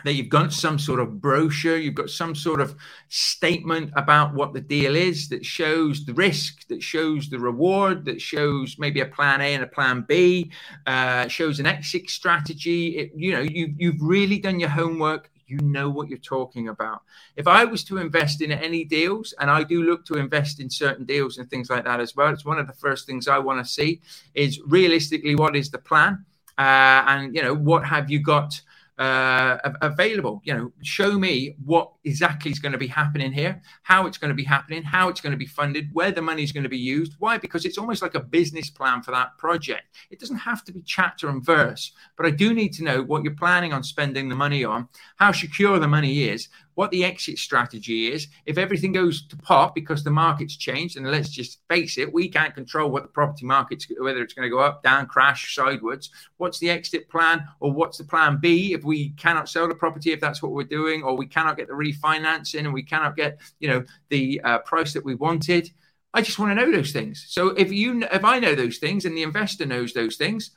that 0.05 0.13
you've 0.13 0.29
got 0.29 0.53
some 0.53 0.79
sort 0.79 1.01
of 1.01 1.21
brochure, 1.21 1.77
you've 1.77 1.97
got 1.97 2.09
some 2.09 2.37
sort 2.37 2.61
of 2.61 2.77
statement 3.09 3.91
about 3.97 4.35
what 4.35 4.55
the 4.55 4.61
deal 4.61 4.95
is 4.95 5.29
that 5.31 5.45
shows 5.45 6.05
the 6.05 6.15
risk, 6.15 6.69
that 6.69 6.81
shows 6.81 7.29
the 7.29 7.41
reward, 7.41 8.05
that 8.05 8.21
shows 8.21 8.77
maybe 8.79 9.01
a 9.01 9.07
plan 9.07 9.41
A 9.41 9.55
and 9.55 9.65
a 9.65 9.67
plan 9.67 10.05
B, 10.07 10.53
uh, 10.87 11.27
shows 11.27 11.59
an 11.59 11.67
exit 11.67 12.09
strategy. 12.09 12.99
It, 12.99 13.11
you 13.17 13.33
know, 13.33 13.41
you, 13.41 13.75
you've 13.77 14.01
really 14.01 14.39
done 14.39 14.61
your 14.61 14.69
homework 14.69 15.29
you 15.49 15.59
know 15.59 15.89
what 15.89 16.09
you're 16.09 16.19
talking 16.19 16.69
about. 16.69 17.03
If 17.37 17.47
I 17.47 17.65
was 17.65 17.85
to 17.85 17.99
invest 17.99 18.43
in 18.43 18.53
any 18.53 18.85
deals, 18.85 19.35
and 19.39 19.51
I 19.51 19.65
do 19.65 19.83
look 19.83 20.05
to 20.07 20.15
invest 20.15 20.61
in 20.61 20.71
certain 20.71 21.05
deals 21.05 21.39
and 21.39 21.49
things 21.49 21.71
like 21.71 21.85
that 21.85 22.01
as 22.01 22.15
well, 22.15 22.33
it's 22.33 22.45
one 22.45 22.59
of 22.59 22.67
the 22.67 22.73
first 22.75 23.07
things 23.07 23.29
I 23.29 23.39
want 23.39 23.65
to 23.65 23.71
see 23.71 24.01
is 24.35 24.61
realistically 24.67 25.35
what 25.35 25.57
is 25.57 25.71
the 25.71 25.79
plan, 25.79 26.25
uh, 26.59 27.05
and 27.07 27.35
you 27.35 27.43
know 27.43 27.55
what 27.55 27.85
have 27.85 28.11
you 28.11 28.21
got 28.21 28.61
uh, 28.99 29.59
available. 29.81 30.41
You 30.45 30.55
know, 30.55 30.73
show 30.83 31.19
me 31.19 31.57
what 31.65 31.93
exactly 32.05 32.51
is 32.51 32.59
going 32.59 32.73
to 32.73 32.79
be 32.79 32.87
happening 32.87 33.33
here, 33.33 33.63
how 33.83 34.07
it's 34.07 34.19
going 34.19 34.31
to 34.31 34.35
be 34.35 34.45
happening, 34.45 34.83
how 34.83 35.09
it's 35.09 35.21
going 35.21 35.31
to 35.33 35.37
be 35.37 35.47
funded, 35.47 35.91
where 35.93 36.11
the 36.11 36.23
money 36.23 36.43
is 36.43 36.53
going 36.53 36.65
to 36.65 36.69
be 36.69 36.79
used. 36.79 37.15
Why? 37.19 37.39
Because 37.39 37.65
it's 37.65 37.79
almost 37.79 38.03
like 38.03 38.15
a 38.15 38.21
business 38.21 38.71
plan 38.71 39.03
for 39.03 39.13
that 39.13 39.39
project. 39.39 39.85
It 40.11 40.19
doesn't 40.19 40.37
have 40.37 40.65
to 40.65 40.73
be 40.73 40.83
chapter 40.83 41.29
and 41.29 41.45
verse, 41.45 41.93
but 42.17 42.27
I 42.27 42.31
do 42.31 42.53
need 42.53 42.73
to 42.75 42.85
know 42.85 43.03
what 43.03 43.23
you're 43.23 43.35
planning 43.35 43.73
on 43.73 43.83
spending 43.83 44.29
the 44.29 44.35
money 44.35 44.65
on, 44.65 44.89
how 45.17 45.33
secure 45.33 45.79
the 45.79 45.89
money 45.89 46.29
is, 46.29 46.49
what 46.79 46.93
the 46.93 47.05
exit 47.05 47.37
strategy 47.39 48.07
is. 48.13 48.29
If 48.47 48.57
everything 48.57 48.93
goes 48.93 49.27
to 49.27 49.37
pot 49.37 49.75
because 49.75 50.05
the 50.05 50.13
market's 50.13 50.57
changed, 50.57 50.97
and 50.97 51.11
let's 51.11 51.29
just 51.29 51.59
face 51.69 51.99
it, 51.99 52.13
we 52.13 52.29
can't 52.29 52.55
control 52.55 52.89
what 52.89 53.03
the 53.03 53.09
property 53.09 53.45
market's 53.45 53.89
whether 53.99 54.23
it's 54.23 54.33
going 54.33 54.47
to 54.47 54.57
go 54.57 54.61
up, 54.61 54.85
down, 54.85 55.07
crash, 55.07 55.57
sideways. 55.57 56.11
What's 56.37 56.61
the 56.61 56.71
exit 56.71 57.09
plan, 57.09 57.49
or 57.59 57.73
what's 57.73 57.99
the 57.99 58.05
plan 58.05 58.39
B 58.41 58.75
if 58.75 58.85
we 58.85 59.09
cannot 59.25 59.49
sell 59.49 59.67
the 59.67 59.75
property 59.75 60.13
if 60.13 60.21
that's 60.21 60.41
what 60.41 60.53
we're 60.53 60.63
doing, 60.63 61.03
or 61.03 61.17
we 61.17 61.27
cannot 61.27 61.57
get 61.57 61.67
the 61.67 61.75
refinancing 61.75 62.61
and 62.61 62.73
we 62.73 62.85
cannot 62.85 63.17
get 63.17 63.41
you 63.59 63.67
know 63.67 63.85
the 64.11 64.41
uh, 64.45 64.59
price 64.59 64.93
that 64.93 65.05
we 65.05 65.17
wanted. 65.17 65.73
I 66.15 66.23
just 66.23 66.39
want 66.39 66.53
to 66.53 66.65
know 66.65 66.71
those 66.71 66.93
things. 66.93 67.25
So 67.27 67.49
if 67.49 67.73
you 67.73 68.05
if 68.13 68.25
I 68.25 68.39
know 68.39 68.55
those 68.55 68.79
things 68.79 69.05
and 69.05 69.17
the 69.17 69.25
investor 69.25 69.67
knows 69.67 69.95
those 69.95 70.15
things, 70.15 70.53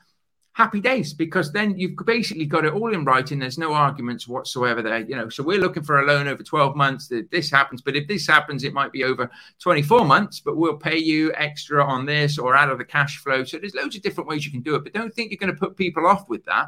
happy 0.54 0.82
days 0.82 1.14
because 1.14 1.52
then 1.52 1.78
you've 1.78 1.96
basically 2.06 2.46
got 2.46 2.66
it 2.66 2.74
all 2.74 2.94
in 2.94 3.06
writing. 3.06 3.40
There's 3.40 3.58
no 3.58 3.74
arguments 3.74 4.28
whatsoever 4.28 4.82
there. 4.82 5.00
You 5.00 5.16
know, 5.16 5.30
so 5.30 5.44
we're 5.44 5.60
looking 5.60 5.84
for 5.84 6.00
a 6.00 6.06
loan 6.06 6.28
over 6.28 6.44
12 6.44 6.76
months 6.76 7.08
that 7.08 7.32
this 7.32 7.50
happens, 7.50 7.82
but 7.82 7.96
if 7.96 8.08
this 8.08 8.28
happens, 8.28 8.64
it 8.64 8.74
might 8.74 8.92
be 8.92 9.04
over 9.04 9.30
24 9.60 10.06
months, 10.06 10.42
but 10.42 10.58
we'll 10.58 10.78
pay 10.78 10.98
you 10.98 11.32
extra 11.36 11.84
on 11.84 12.06
this 12.06 12.38
or 12.38 12.56
out 12.56 12.70
of 12.70 12.78
the 12.78 12.86
cash 12.86 13.18
flow. 13.18 13.44
So 13.44 13.58
there's 13.58 13.76
loads 13.76 13.96
of 13.96 14.02
different 14.02 14.30
ways 14.30 14.46
you 14.46 14.52
can 14.52 14.62
do 14.62 14.76
it, 14.76 14.84
but 14.84 14.94
don't 14.94 15.14
think 15.14 15.32
you're 15.32 15.38
going 15.38 15.54
to 15.54 15.60
put 15.60 15.78
people 15.78 16.06
off 16.06 16.28
with 16.28 16.44
that. 16.46 16.68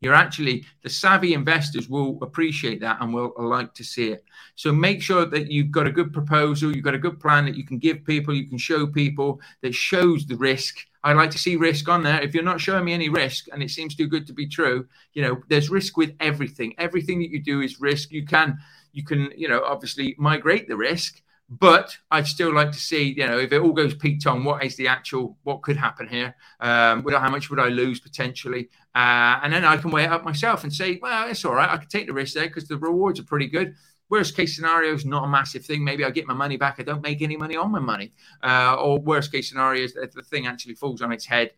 You're 0.00 0.14
actually 0.14 0.64
the 0.82 0.88
savvy 0.88 1.34
investors 1.34 1.88
will 1.88 2.18
appreciate 2.22 2.80
that 2.80 2.98
and 3.00 3.12
will 3.12 3.32
like 3.36 3.74
to 3.74 3.84
see 3.84 4.12
it. 4.12 4.24
So 4.54 4.72
make 4.72 5.02
sure 5.02 5.26
that 5.26 5.50
you've 5.50 5.72
got 5.72 5.88
a 5.88 5.92
good 5.92 6.12
proposal, 6.12 6.74
you've 6.74 6.84
got 6.84 6.94
a 6.94 6.98
good 6.98 7.18
plan 7.18 7.44
that 7.46 7.56
you 7.56 7.64
can 7.64 7.78
give 7.78 8.04
people, 8.04 8.32
you 8.32 8.48
can 8.48 8.58
show 8.58 8.86
people 8.86 9.40
that 9.62 9.74
shows 9.74 10.24
the 10.24 10.36
risk. 10.36 10.78
I 11.02 11.12
like 11.12 11.30
to 11.30 11.38
see 11.38 11.56
risk 11.56 11.88
on 11.88 12.02
there. 12.02 12.20
If 12.20 12.34
you're 12.34 12.42
not 12.42 12.60
showing 12.60 12.84
me 12.84 12.92
any 12.92 13.08
risk 13.08 13.46
and 13.52 13.62
it 13.62 13.70
seems 13.70 13.94
too 13.94 14.06
good 14.06 14.26
to 14.26 14.32
be 14.32 14.46
true, 14.46 14.86
you 15.12 15.22
know, 15.22 15.40
there's 15.48 15.70
risk 15.70 15.96
with 15.96 16.14
everything. 16.20 16.74
Everything 16.78 17.20
that 17.20 17.30
you 17.30 17.42
do 17.42 17.60
is 17.60 17.80
risk. 17.80 18.10
You 18.10 18.24
can 18.26 18.58
you 18.92 19.04
can, 19.04 19.30
you 19.36 19.48
know, 19.48 19.62
obviously 19.64 20.14
migrate 20.18 20.68
the 20.68 20.76
risk 20.76 21.22
but 21.48 21.96
I'd 22.10 22.26
still 22.26 22.52
like 22.54 22.72
to 22.72 22.78
see, 22.78 23.14
you 23.16 23.26
know, 23.26 23.38
if 23.38 23.52
it 23.52 23.60
all 23.60 23.72
goes 23.72 23.94
peaked 23.94 24.26
on, 24.26 24.44
what 24.44 24.62
is 24.64 24.76
the 24.76 24.88
actual, 24.88 25.38
what 25.44 25.62
could 25.62 25.78
happen 25.78 26.06
here? 26.06 26.34
Um, 26.60 27.06
how 27.08 27.30
much 27.30 27.48
would 27.48 27.58
I 27.58 27.68
lose 27.68 28.00
potentially? 28.00 28.68
Uh, 28.94 29.40
and 29.42 29.52
then 29.52 29.64
I 29.64 29.78
can 29.78 29.90
weigh 29.90 30.04
it 30.04 30.10
up 30.10 30.24
myself 30.24 30.62
and 30.64 30.72
say, 30.72 30.98
well, 31.00 31.28
it's 31.28 31.44
all 31.46 31.54
right. 31.54 31.70
I 31.70 31.78
can 31.78 31.88
take 31.88 32.06
the 32.06 32.12
risk 32.12 32.34
there 32.34 32.46
because 32.46 32.68
the 32.68 32.76
rewards 32.76 33.18
are 33.18 33.24
pretty 33.24 33.46
good. 33.46 33.76
Worst 34.10 34.36
case 34.36 34.56
scenario 34.56 34.94
is 34.94 35.04
not 35.04 35.24
a 35.24 35.28
massive 35.28 35.64
thing. 35.64 35.84
Maybe 35.84 36.04
I 36.04 36.10
get 36.10 36.26
my 36.26 36.34
money 36.34 36.56
back. 36.56 36.76
I 36.78 36.82
don't 36.82 37.02
make 37.02 37.20
any 37.20 37.36
money 37.36 37.56
on 37.56 37.70
my 37.70 37.80
money. 37.80 38.12
Uh, 38.42 38.76
or 38.76 38.98
worst 38.98 39.32
case 39.32 39.48
scenario 39.48 39.84
is 39.84 39.94
that 39.94 40.12
the 40.12 40.22
thing 40.22 40.46
actually 40.46 40.74
falls 40.74 41.02
on 41.02 41.12
its 41.12 41.26
head. 41.26 41.52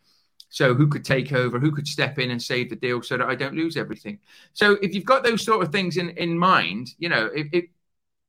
So 0.49 0.73
who 0.73 0.87
could 0.87 1.05
take 1.05 1.31
over? 1.31 1.59
Who 1.59 1.71
could 1.71 1.87
step 1.87 2.19
in 2.19 2.29
and 2.31 2.41
save 2.41 2.69
the 2.69 2.75
deal 2.75 3.01
so 3.01 3.17
that 3.17 3.27
I 3.27 3.35
don't 3.35 3.55
lose 3.55 3.77
everything? 3.77 4.19
So 4.51 4.77
if 4.81 4.93
you've 4.93 5.05
got 5.05 5.23
those 5.23 5.43
sort 5.43 5.63
of 5.63 5.71
things 5.71 5.95
in, 5.95 6.09
in 6.09 6.37
mind, 6.37 6.89
you 6.97 7.07
know, 7.07 7.29
if, 7.33 7.47
if 7.53 7.65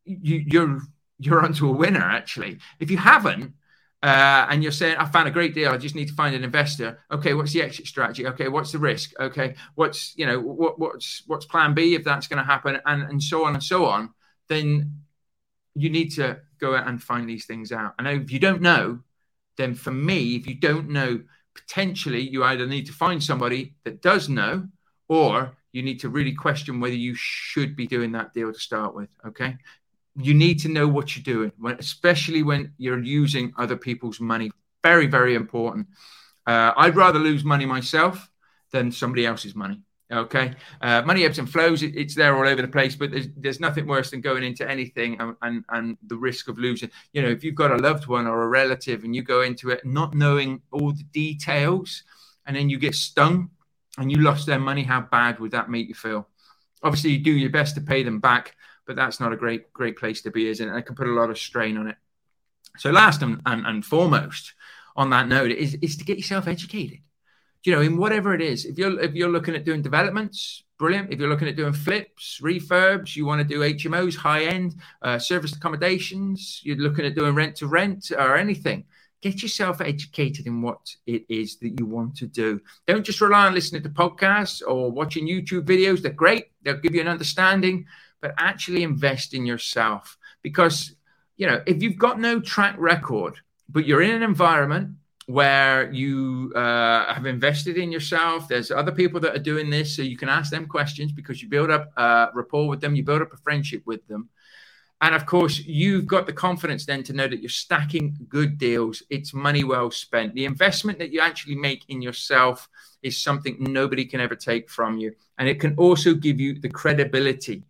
you, 0.04 0.44
you're 0.46 0.80
you're 1.18 1.44
onto 1.44 1.68
a 1.68 1.72
winner 1.72 2.00
actually. 2.00 2.58
If 2.80 2.90
you 2.90 2.96
haven't, 2.96 3.54
uh, 4.02 4.46
and 4.50 4.62
you're 4.64 4.72
saying, 4.72 4.96
I 4.96 5.04
found 5.04 5.28
a 5.28 5.32
great 5.32 5.54
deal. 5.54 5.70
I 5.70 5.76
just 5.76 5.94
need 5.94 6.08
to 6.08 6.14
find 6.14 6.34
an 6.34 6.42
investor. 6.42 6.98
Okay, 7.10 7.34
what's 7.34 7.52
the 7.52 7.62
exit 7.62 7.86
strategy? 7.86 8.26
Okay, 8.26 8.48
what's 8.48 8.72
the 8.72 8.78
risk? 8.78 9.12
Okay, 9.20 9.54
what's 9.76 10.16
you 10.16 10.26
know 10.26 10.40
what 10.40 10.78
what's 10.78 11.22
what's 11.28 11.46
plan 11.46 11.72
B 11.72 11.94
if 11.94 12.02
that's 12.02 12.26
going 12.26 12.38
to 12.38 12.44
happen, 12.44 12.80
and 12.84 13.02
and 13.02 13.22
so 13.22 13.44
on 13.44 13.54
and 13.54 13.62
so 13.62 13.86
on. 13.86 14.10
Then 14.48 15.02
you 15.74 15.88
need 15.88 16.10
to 16.14 16.40
go 16.58 16.74
out 16.74 16.88
and 16.88 17.02
find 17.02 17.28
these 17.28 17.46
things 17.46 17.70
out. 17.70 17.94
And 17.98 18.08
if 18.08 18.32
you 18.32 18.40
don't 18.40 18.60
know, 18.60 19.00
then 19.56 19.74
for 19.74 19.92
me, 19.92 20.34
if 20.34 20.46
you 20.46 20.56
don't 20.56 20.90
know, 20.90 21.22
potentially 21.54 22.20
you 22.20 22.42
either 22.42 22.66
need 22.66 22.86
to 22.86 22.92
find 22.92 23.22
somebody 23.22 23.74
that 23.84 24.02
does 24.02 24.28
know, 24.28 24.66
or 25.08 25.56
you 25.72 25.82
need 25.82 26.00
to 26.00 26.08
really 26.08 26.34
question 26.34 26.80
whether 26.80 26.94
you 26.94 27.14
should 27.14 27.76
be 27.76 27.86
doing 27.86 28.12
that 28.12 28.34
deal 28.34 28.52
to 28.52 28.58
start 28.58 28.96
with. 28.96 29.10
Okay, 29.26 29.56
you 30.16 30.34
need 30.34 30.60
to 30.60 30.68
know 30.68 30.86
what 30.86 31.16
you're 31.16 31.22
doing, 31.22 31.52
when, 31.58 31.76
especially 31.78 32.42
when 32.42 32.72
you're 32.78 33.02
using 33.02 33.52
other 33.56 33.76
people's 33.76 34.20
money. 34.20 34.50
Very, 34.82 35.06
very 35.06 35.34
important. 35.34 35.86
Uh, 36.46 36.72
I'd 36.76 36.96
rather 36.96 37.18
lose 37.18 37.44
money 37.44 37.66
myself 37.66 38.28
than 38.72 38.92
somebody 38.92 39.24
else's 39.26 39.54
money. 39.54 39.80
Okay, 40.10 40.52
uh, 40.82 41.00
money 41.02 41.24
ebbs 41.24 41.38
and 41.38 41.48
flows. 41.48 41.82
It, 41.82 41.96
it's 41.96 42.14
there 42.14 42.36
all 42.36 42.46
over 42.46 42.60
the 42.60 42.68
place, 42.68 42.94
but 42.94 43.10
there's, 43.10 43.28
there's 43.34 43.60
nothing 43.60 43.86
worse 43.86 44.10
than 44.10 44.20
going 44.20 44.42
into 44.42 44.68
anything 44.68 45.18
and, 45.18 45.34
and, 45.40 45.64
and 45.70 45.96
the 46.06 46.16
risk 46.16 46.48
of 46.48 46.58
losing. 46.58 46.90
You 47.14 47.22
know, 47.22 47.28
if 47.28 47.42
you've 47.42 47.54
got 47.54 47.70
a 47.70 47.76
loved 47.76 48.06
one 48.06 48.26
or 48.26 48.42
a 48.42 48.48
relative 48.48 49.04
and 49.04 49.16
you 49.16 49.22
go 49.22 49.40
into 49.40 49.70
it 49.70 49.86
not 49.86 50.14
knowing 50.14 50.60
all 50.70 50.92
the 50.92 51.04
details, 51.04 52.02
and 52.44 52.54
then 52.54 52.68
you 52.68 52.78
get 52.78 52.94
stung 52.94 53.50
and 53.96 54.10
you 54.10 54.18
lost 54.18 54.46
their 54.46 54.58
money, 54.58 54.82
how 54.82 55.00
bad 55.00 55.38
would 55.38 55.52
that 55.52 55.70
make 55.70 55.88
you 55.88 55.94
feel? 55.94 56.28
Obviously, 56.82 57.12
you 57.12 57.18
do 57.18 57.32
your 57.32 57.50
best 57.50 57.74
to 57.76 57.80
pay 57.80 58.02
them 58.02 58.18
back, 58.20 58.56
but 58.86 58.96
that's 58.96 59.20
not 59.20 59.32
a 59.32 59.36
great 59.36 59.72
great 59.72 59.96
place 59.96 60.22
to 60.22 60.30
be, 60.30 60.48
is 60.48 60.60
it? 60.60 60.68
And 60.68 60.86
can 60.86 60.94
put 60.94 61.08
a 61.08 61.12
lot 61.12 61.30
of 61.30 61.38
strain 61.38 61.76
on 61.76 61.88
it. 61.88 61.96
So 62.78 62.90
last 62.90 63.22
and, 63.22 63.40
and, 63.46 63.66
and 63.66 63.84
foremost 63.84 64.54
on 64.96 65.10
that 65.10 65.28
note 65.28 65.50
is, 65.50 65.74
is 65.82 65.96
to 65.96 66.04
get 66.04 66.18
yourself 66.18 66.48
educated. 66.48 66.98
You 67.64 67.72
know, 67.72 67.80
in 67.80 67.96
whatever 67.96 68.34
it 68.34 68.40
is, 68.40 68.64
if 68.64 68.76
you're 68.76 68.98
if 69.00 69.14
you're 69.14 69.28
looking 69.28 69.54
at 69.54 69.64
doing 69.64 69.82
developments, 69.82 70.64
brilliant. 70.78 71.12
If 71.12 71.20
you're 71.20 71.28
looking 71.28 71.46
at 71.46 71.54
doing 71.54 71.72
flips, 71.72 72.40
refurbs, 72.42 73.14
you 73.14 73.24
want 73.24 73.40
to 73.40 73.46
do 73.46 73.60
HMOs, 73.60 74.16
high 74.16 74.46
end, 74.46 74.74
uh, 75.00 75.16
service 75.16 75.52
accommodations, 75.52 76.60
you're 76.64 76.76
looking 76.76 77.06
at 77.06 77.14
doing 77.14 77.36
rent 77.36 77.54
to 77.56 77.68
rent 77.68 78.10
or 78.10 78.36
anything. 78.36 78.84
Get 79.20 79.42
yourself 79.42 79.80
educated 79.80 80.48
in 80.48 80.60
what 80.60 80.80
it 81.06 81.24
is 81.28 81.58
that 81.58 81.78
you 81.78 81.86
want 81.86 82.16
to 82.16 82.26
do. 82.26 82.60
Don't 82.88 83.06
just 83.06 83.20
rely 83.20 83.46
on 83.46 83.54
listening 83.54 83.84
to 83.84 83.90
podcasts 83.90 84.60
or 84.66 84.90
watching 84.90 85.28
YouTube 85.28 85.66
videos. 85.66 86.02
They're 86.02 86.10
great. 86.10 86.46
They'll 86.64 86.78
give 86.78 86.96
you 86.96 87.00
an 87.00 87.06
understanding, 87.06 87.86
but 88.22 88.32
actually 88.38 88.82
invest 88.82 89.34
in 89.34 89.44
yourself. 89.44 90.16
Because 90.40 90.94
you 91.42 91.46
know 91.46 91.60
if 91.66 91.82
you've 91.82 91.98
got 91.98 92.20
no 92.20 92.40
track 92.40 92.76
record 92.78 93.34
but 93.68 93.86
you're 93.86 94.02
in 94.02 94.14
an 94.14 94.22
environment 94.22 94.90
where 95.26 95.90
you 95.92 96.52
uh, 96.54 97.12
have 97.12 97.26
invested 97.26 97.76
in 97.76 97.90
yourself 97.90 98.48
there's 98.48 98.70
other 98.70 98.92
people 98.92 99.18
that 99.20 99.34
are 99.34 99.46
doing 99.52 99.68
this 99.70 99.96
so 99.96 100.02
you 100.02 100.16
can 100.16 100.28
ask 100.28 100.50
them 100.50 100.66
questions 100.66 101.10
because 101.10 101.42
you 101.42 101.48
build 101.48 101.70
up 101.70 101.90
a 101.96 102.28
rapport 102.34 102.68
with 102.68 102.80
them 102.80 102.94
you 102.94 103.02
build 103.02 103.22
up 103.22 103.32
a 103.32 103.36
friendship 103.38 103.82
with 103.86 104.06
them. 104.06 104.28
And 105.00 105.16
of 105.16 105.26
course 105.26 105.58
you've 105.58 106.06
got 106.06 106.26
the 106.26 106.32
confidence 106.32 106.86
then 106.86 107.02
to 107.04 107.12
know 107.12 107.26
that 107.26 107.40
you're 107.40 107.60
stacking 107.66 108.16
good 108.28 108.56
deals. 108.56 109.02
It's 109.10 109.34
money 109.34 109.64
well 109.64 109.90
spent. 109.90 110.34
The 110.34 110.44
investment 110.44 111.00
that 111.00 111.10
you 111.10 111.18
actually 111.18 111.56
make 111.56 111.82
in 111.88 112.02
yourself 112.02 112.68
is 113.02 113.18
something 113.18 113.56
nobody 113.58 114.04
can 114.04 114.20
ever 114.20 114.36
take 114.36 114.70
from 114.70 114.98
you. 114.98 115.12
And 115.38 115.48
it 115.48 115.58
can 115.58 115.74
also 115.74 116.14
give 116.14 116.38
you 116.38 116.60
the 116.60 116.68
credibility 116.68 117.64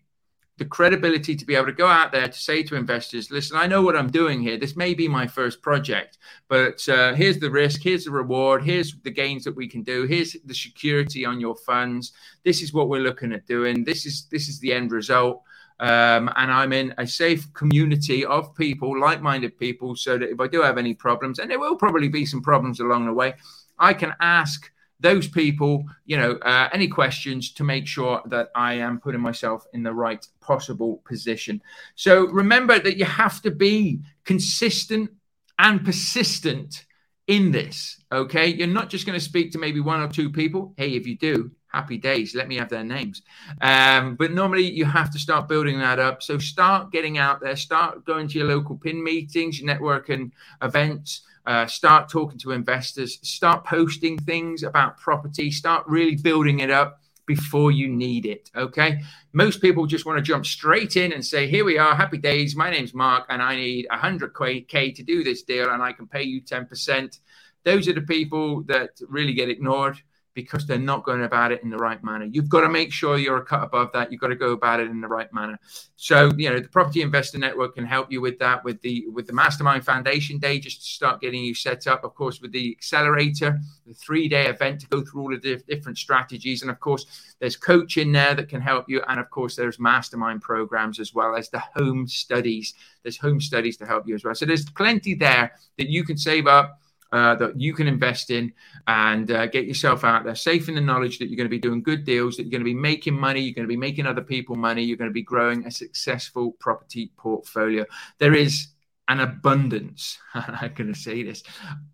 the 0.62 0.68
credibility 0.68 1.35
to 1.35 1.44
be 1.44 1.57
able 1.57 1.66
to 1.66 1.72
go 1.72 1.88
out 1.88 2.12
there 2.12 2.29
to 2.29 2.38
say 2.38 2.62
to 2.62 2.77
investors, 2.77 3.33
listen, 3.33 3.57
I 3.57 3.66
know 3.66 3.83
what 3.83 3.96
I'm 3.96 4.12
doing 4.12 4.40
here. 4.40 4.57
This 4.57 4.77
may 4.77 4.94
be 4.94 5.09
my 5.09 5.27
first 5.27 5.61
project, 5.61 6.18
but 6.46 6.88
uh, 6.88 7.14
here's 7.14 7.40
the 7.40 7.51
risk, 7.51 7.83
here's 7.83 8.05
the 8.05 8.12
reward, 8.12 8.62
here's 8.62 8.94
the 9.03 9.11
gains 9.11 9.42
that 9.42 9.57
we 9.57 9.66
can 9.66 9.83
do, 9.83 10.05
here's 10.05 10.37
the 10.44 10.55
security 10.55 11.27
on 11.27 11.40
your 11.40 11.57
funds. 11.57 12.12
This 12.44 12.62
is 12.62 12.72
what 12.72 12.88
we're 12.88 13.03
looking 13.03 13.33
at 13.33 13.44
doing. 13.44 13.83
This 13.83 14.07
is 14.07 14.29
this 14.31 14.48
is 14.48 14.61
the 14.61 14.72
end 14.72 14.92
result. 14.92 15.42
Um, 15.81 16.31
and 16.37 16.53
I'm 16.53 16.72
in 16.72 16.94
a 16.98 17.07
safe 17.09 17.53
community 17.55 18.25
of 18.25 18.55
people, 18.55 19.01
like-minded 19.01 19.59
people, 19.59 19.96
so 19.96 20.16
that 20.16 20.31
if 20.31 20.38
I 20.38 20.46
do 20.46 20.62
have 20.62 20.79
any 20.79 20.94
problems, 20.94 21.40
and 21.40 21.51
there 21.51 21.59
will 21.59 21.75
probably 21.75 22.09
be 22.09 22.25
some 22.25 22.40
problems 22.40 22.79
along 22.79 23.07
the 23.07 23.12
way, 23.12 23.35
I 23.81 23.94
can 23.94 24.14
ask 24.20 24.70
those 25.02 25.28
people, 25.28 25.84
you 26.06 26.16
know, 26.16 26.32
uh, 26.42 26.68
any 26.72 26.88
questions 26.88 27.52
to 27.54 27.64
make 27.64 27.86
sure 27.86 28.22
that 28.26 28.50
I 28.54 28.74
am 28.74 29.00
putting 29.00 29.20
myself 29.20 29.64
in 29.72 29.82
the 29.82 29.92
right 29.92 30.26
possible 30.40 31.02
position. 31.04 31.60
So 31.94 32.26
remember 32.28 32.78
that 32.78 32.96
you 32.96 33.04
have 33.04 33.42
to 33.42 33.50
be 33.50 34.00
consistent 34.24 35.10
and 35.58 35.84
persistent 35.84 36.86
in 37.26 37.52
this. 37.52 38.02
Okay. 38.10 38.48
You're 38.48 38.66
not 38.66 38.90
just 38.90 39.06
going 39.06 39.18
to 39.18 39.24
speak 39.24 39.52
to 39.52 39.58
maybe 39.58 39.80
one 39.80 40.00
or 40.00 40.08
two 40.08 40.30
people. 40.30 40.74
Hey, 40.76 40.90
if 40.92 41.06
you 41.06 41.16
do, 41.16 41.50
happy 41.72 41.98
days. 41.98 42.34
Let 42.34 42.48
me 42.48 42.56
have 42.56 42.68
their 42.68 42.84
names. 42.84 43.22
Um, 43.60 44.16
but 44.16 44.32
normally 44.32 44.70
you 44.70 44.84
have 44.84 45.10
to 45.12 45.18
start 45.18 45.48
building 45.48 45.78
that 45.78 45.98
up. 45.98 46.22
So 46.22 46.38
start 46.38 46.92
getting 46.92 47.18
out 47.18 47.40
there, 47.40 47.56
start 47.56 48.04
going 48.04 48.28
to 48.28 48.38
your 48.38 48.48
local 48.48 48.76
pin 48.76 49.02
meetings, 49.02 49.60
your 49.60 49.74
networking 49.74 50.32
events. 50.60 51.22
Uh, 51.44 51.66
start 51.66 52.09
talking 52.09 52.38
to 52.38 52.52
investors, 52.52 53.18
start 53.22 53.64
posting 53.64 54.16
things 54.16 54.62
about 54.62 54.96
property, 54.98 55.50
start 55.50 55.85
really 55.88 56.14
building 56.14 56.61
it 56.61 56.70
up 56.70 57.00
before 57.26 57.70
you 57.70 57.88
need 57.88 58.26
it. 58.26 58.50
Okay. 58.55 59.00
Most 59.33 59.61
people 59.61 59.87
just 59.87 60.07
want 60.07 60.18
to 60.18 60.22
jump 60.22 60.46
straight 60.46 60.96
in 60.96 61.12
and 61.12 61.24
say, 61.24 61.48
Here 61.48 61.64
we 61.64 61.78
are, 61.78 61.94
happy 61.94 62.18
days. 62.18 62.55
My 62.55 62.70
name's 62.70 62.94
Mark, 62.94 63.26
and 63.28 63.42
I 63.42 63.57
need 63.57 63.87
100K 63.90 64.94
to 64.94 65.02
do 65.02 65.24
this 65.24 65.42
deal, 65.42 65.70
and 65.70 65.83
I 65.83 65.92
can 65.92 66.07
pay 66.07 66.22
you 66.22 66.42
10%. 66.42 67.18
Those 67.64 67.88
are 67.88 67.92
the 67.92 68.02
people 68.02 68.62
that 68.64 68.90
really 69.09 69.33
get 69.33 69.48
ignored. 69.48 70.00
Because 70.34 70.66
they're 70.66 70.78
not 70.78 71.04
going 71.04 71.24
about 71.24 71.52
it 71.52 71.62
in 71.62 71.70
the 71.70 71.76
right 71.76 72.02
manner. 72.02 72.24
You've 72.24 72.48
got 72.48 72.62
to 72.62 72.68
make 72.68 72.92
sure 72.92 73.18
you're 73.18 73.36
a 73.36 73.44
cut 73.44 73.62
above 73.62 73.92
that. 73.92 74.10
You've 74.10 74.20
got 74.20 74.28
to 74.28 74.36
go 74.36 74.52
about 74.52 74.80
it 74.80 74.88
in 74.88 75.00
the 75.00 75.08
right 75.08 75.32
manner. 75.32 75.58
So, 75.96 76.32
you 76.36 76.48
know, 76.48 76.58
the 76.58 76.68
Property 76.68 77.02
Investor 77.02 77.38
Network 77.38 77.74
can 77.74 77.84
help 77.84 78.10
you 78.10 78.20
with 78.20 78.38
that 78.38 78.64
with 78.64 78.80
the 78.80 79.06
with 79.08 79.26
the 79.26 79.32
Mastermind 79.32 79.84
Foundation 79.84 80.38
Day 80.38 80.58
just 80.58 80.80
to 80.80 80.86
start 80.86 81.20
getting 81.20 81.44
you 81.44 81.54
set 81.54 81.86
up. 81.86 82.04
Of 82.04 82.14
course, 82.14 82.40
with 82.40 82.52
the 82.52 82.70
accelerator, 82.72 83.60
the 83.86 83.94
three-day 83.94 84.46
event 84.46 84.80
to 84.80 84.86
go 84.88 85.02
through 85.02 85.22
all 85.22 85.30
the 85.30 85.62
different 85.68 85.98
strategies, 85.98 86.62
and 86.62 86.70
of 86.70 86.80
course, 86.80 87.34
there's 87.38 87.56
coaching 87.56 88.12
there 88.12 88.34
that 88.34 88.48
can 88.48 88.60
help 88.60 88.88
you, 88.88 89.02
and 89.08 89.20
of 89.20 89.28
course, 89.30 89.54
there's 89.54 89.78
mastermind 89.78 90.40
programs 90.40 90.98
as 90.98 91.12
well 91.12 91.36
as 91.36 91.50
the 91.50 91.62
home 91.76 92.08
studies. 92.08 92.74
There's 93.02 93.18
home 93.18 93.40
studies 93.40 93.76
to 93.78 93.86
help 93.86 94.08
you 94.08 94.14
as 94.14 94.24
well. 94.24 94.34
So 94.34 94.46
there's 94.46 94.64
plenty 94.64 95.14
there 95.14 95.52
that 95.76 95.88
you 95.88 96.04
can 96.04 96.16
save 96.16 96.46
up 96.46 96.78
uh, 97.12 97.35
that 97.35 97.61
you 97.61 97.75
can 97.75 97.87
invest 97.87 98.31
in 98.31 98.53
and 98.87 99.31
uh, 99.31 99.46
get 99.46 99.66
yourself 99.66 100.03
out 100.03 100.25
there, 100.25 100.35
safe 100.35 100.68
in 100.68 100.75
the 100.75 100.81
knowledge 100.81 101.18
that 101.18 101.27
you're 101.29 101.37
going 101.37 101.46
to 101.46 101.51
be 101.51 101.59
doing 101.59 101.83
good 101.83 102.05
deals, 102.05 102.37
that 102.37 102.44
you're 102.44 102.51
going 102.51 102.62
to 102.62 102.64
be 102.64 102.75
making 102.75 103.14
money, 103.14 103.40
you're 103.40 103.55
going 103.55 103.66
to 103.66 103.72
be 103.72 103.77
making 103.77 104.07
other 104.07 104.22
people 104.22 104.57
money, 104.57 104.83
you're 104.83 104.96
going 104.96 105.11
to 105.11 105.14
be 105.14 105.22
growing 105.22 105.66
a 105.66 105.70
successful 105.70 106.53
property 106.53 107.12
portfolio. 107.18 107.85
There 108.18 108.35
is 108.35 108.68
an 109.09 109.20
abundance. 109.20 110.18
I'm 110.35 110.72
going 110.75 110.92
to 110.92 110.98
say 110.98 111.22
this. 111.22 111.42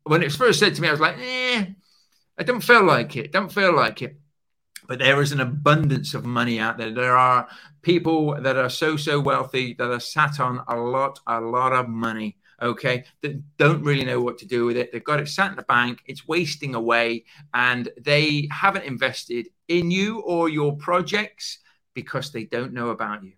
When 0.05 0.23
it 0.23 0.27
was 0.27 0.37
first 0.37 0.61
said 0.61 0.75
to 0.77 0.83
me, 0.83 0.89
I 0.89 0.93
was 0.93 1.01
like, 1.01 1.19
eh, 1.19 1.67
I 2.39 2.43
don't 2.45 2.61
feel 2.61 2.85
like 2.85 3.17
it. 3.17 3.33
Don't 3.33 3.53
feel 3.53 3.75
like 3.75 4.03
it. 4.03 4.21
But 4.87 5.01
there 5.01 5.21
is 5.21 5.33
an 5.33 5.41
abundance 5.41 6.15
of 6.15 6.25
money 6.25 6.61
out 6.61 6.79
there. 6.79 6.93
There 6.93 7.17
are 7.17 7.49
people 7.83 8.41
that 8.41 8.57
are 8.57 8.71
so, 8.71 8.97
so 8.97 9.19
wealthy 9.21 9.75
that 9.75 9.91
are 9.91 10.01
sat 10.01 10.39
on 10.39 10.63
a 10.69 10.77
lot, 10.77 11.19
a 11.27 11.41
lot 11.41 11.73
of 11.73 11.89
money 11.89 12.37
okay, 12.61 12.99
mm. 12.99 13.05
that 13.23 13.57
don't 13.57 13.83
really 13.83 14.05
know 14.05 14.21
what 14.21 14.38
to 14.38 14.47
do 14.47 14.64
with 14.64 14.77
it. 14.77 14.92
They've 14.92 15.03
got 15.03 15.21
it 15.21 15.29
sat 15.29 15.51
in 15.51 15.57
the 15.57 15.62
bank, 15.62 16.01
it's 16.07 16.27
wasting 16.27 16.75
away, 16.75 17.25
and 17.55 17.88
they 18.01 18.49
haven't 18.51 18.85
invested 18.85 19.49
in 19.68 19.90
you 19.90 20.21
or 20.21 20.49
your 20.49 20.77
projects 20.77 21.59
because 21.94 22.31
they 22.33 22.44
don't 22.44 22.73
know 22.73 22.90
about 22.90 23.25
you. 23.25 23.33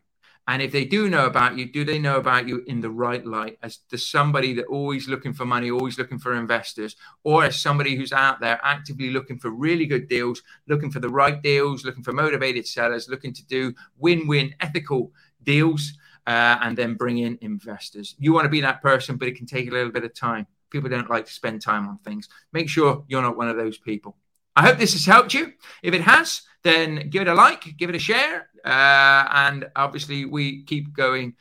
And 0.48 0.60
if 0.60 0.72
they 0.72 0.84
do 0.84 1.08
know 1.08 1.26
about 1.26 1.56
you, 1.56 1.70
do 1.70 1.84
they 1.84 1.98
know 1.98 2.16
about 2.16 2.48
you 2.48 2.64
in 2.66 2.80
the 2.80 2.90
right 2.90 3.24
light? 3.24 3.58
As 3.62 3.76
to 3.90 3.96
somebody 3.96 4.52
that 4.54 4.66
always 4.66 5.06
looking 5.06 5.32
for 5.32 5.44
money, 5.44 5.70
always 5.70 5.96
looking 5.96 6.18
for 6.18 6.34
investors, 6.34 6.96
or 7.22 7.44
as 7.44 7.60
somebody 7.60 7.94
who's 7.94 8.12
out 8.12 8.40
there 8.40 8.58
actively 8.64 9.10
looking 9.10 9.38
for 9.38 9.50
really 9.50 9.86
good 9.86 10.08
deals, 10.08 10.42
looking 10.66 10.90
for 10.90 10.98
the 10.98 11.08
right 11.08 11.40
deals, 11.40 11.84
looking 11.84 12.02
for 12.02 12.12
motivated 12.12 12.66
sellers, 12.66 13.08
looking 13.08 13.32
to 13.32 13.46
do 13.46 13.72
win-win 13.98 14.52
ethical 14.60 15.12
deals 15.44 15.92
uh, 16.26 16.58
and 16.62 16.76
then 16.76 16.94
bring 16.94 17.18
in 17.18 17.38
investors. 17.40 18.14
You 18.18 18.32
want 18.32 18.44
to 18.44 18.50
be 18.50 18.60
that 18.60 18.82
person, 18.82 19.16
but 19.16 19.28
it 19.28 19.36
can 19.36 19.46
take 19.46 19.68
a 19.68 19.72
little 19.72 19.92
bit 19.92 20.04
of 20.04 20.14
time. 20.14 20.46
People 20.70 20.90
don't 20.90 21.10
like 21.10 21.26
to 21.26 21.32
spend 21.32 21.60
time 21.62 21.88
on 21.88 21.98
things. 21.98 22.28
Make 22.52 22.68
sure 22.68 23.04
you're 23.08 23.22
not 23.22 23.36
one 23.36 23.48
of 23.48 23.56
those 23.56 23.78
people. 23.78 24.16
I 24.54 24.62
hope 24.66 24.78
this 24.78 24.92
has 24.92 25.06
helped 25.06 25.34
you. 25.34 25.52
If 25.82 25.94
it 25.94 26.02
has, 26.02 26.42
then 26.62 27.08
give 27.08 27.22
it 27.22 27.28
a 27.28 27.34
like, 27.34 27.76
give 27.76 27.88
it 27.88 27.96
a 27.96 28.00
share, 28.00 28.48
uh, 28.64 29.24
and 29.32 29.68
obviously 29.76 30.24
we 30.26 30.62
keep 30.64 30.92
going 30.92 31.34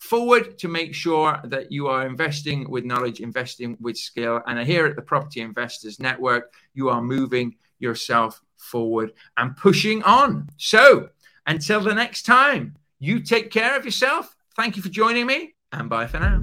forward 0.00 0.58
to 0.58 0.68
make 0.68 0.94
sure 0.94 1.40
that 1.44 1.70
you 1.70 1.88
are 1.88 2.06
investing 2.06 2.68
with 2.70 2.84
knowledge, 2.84 3.20
investing 3.20 3.76
with 3.80 3.96
skill. 3.96 4.40
And 4.46 4.58
here 4.66 4.86
at 4.86 4.96
the 4.96 5.02
Property 5.02 5.40
Investors 5.40 6.00
Network, 6.00 6.54
you 6.74 6.88
are 6.88 7.02
moving 7.02 7.56
yourself 7.78 8.40
forward 8.56 9.12
and 9.36 9.56
pushing 9.56 10.02
on. 10.02 10.48
So 10.56 11.10
until 11.46 11.80
the 11.80 11.94
next 11.94 12.22
time, 12.22 12.76
you 13.00 13.18
take 13.20 13.50
care 13.50 13.76
of 13.76 13.84
yourself. 13.84 14.36
Thank 14.54 14.76
you 14.76 14.82
for 14.82 14.90
joining 14.90 15.26
me, 15.26 15.54
and 15.72 15.88
bye 15.88 16.06
for 16.06 16.20
now. 16.20 16.40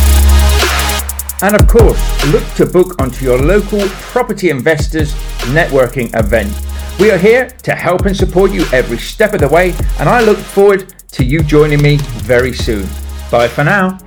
And 1.42 1.56
of 1.56 1.68
course, 1.68 2.26
look 2.32 2.44
to 2.56 2.66
book 2.66 3.00
onto 3.00 3.24
your 3.24 3.38
local 3.38 3.88
property 4.12 4.50
investors 4.50 5.14
networking 5.54 6.10
event. 6.18 6.52
We 7.00 7.12
are 7.12 7.18
here 7.18 7.50
to 7.62 7.76
help 7.76 8.06
and 8.06 8.18
support 8.18 8.52
you 8.52 8.66
every 8.74 8.98
step 8.98 9.34
of 9.34 9.42
the 9.42 9.48
way, 9.48 9.76
and 10.00 10.10
I 10.10 10.22
look 10.22 10.38
forward 10.38 10.94
to 11.12 11.24
you 11.24 11.44
joining 11.44 11.82
me 11.82 11.98
very 12.26 12.54
soon. 12.54 12.88
Bye 13.30 13.48
for 13.48 13.64
now. 13.64 14.00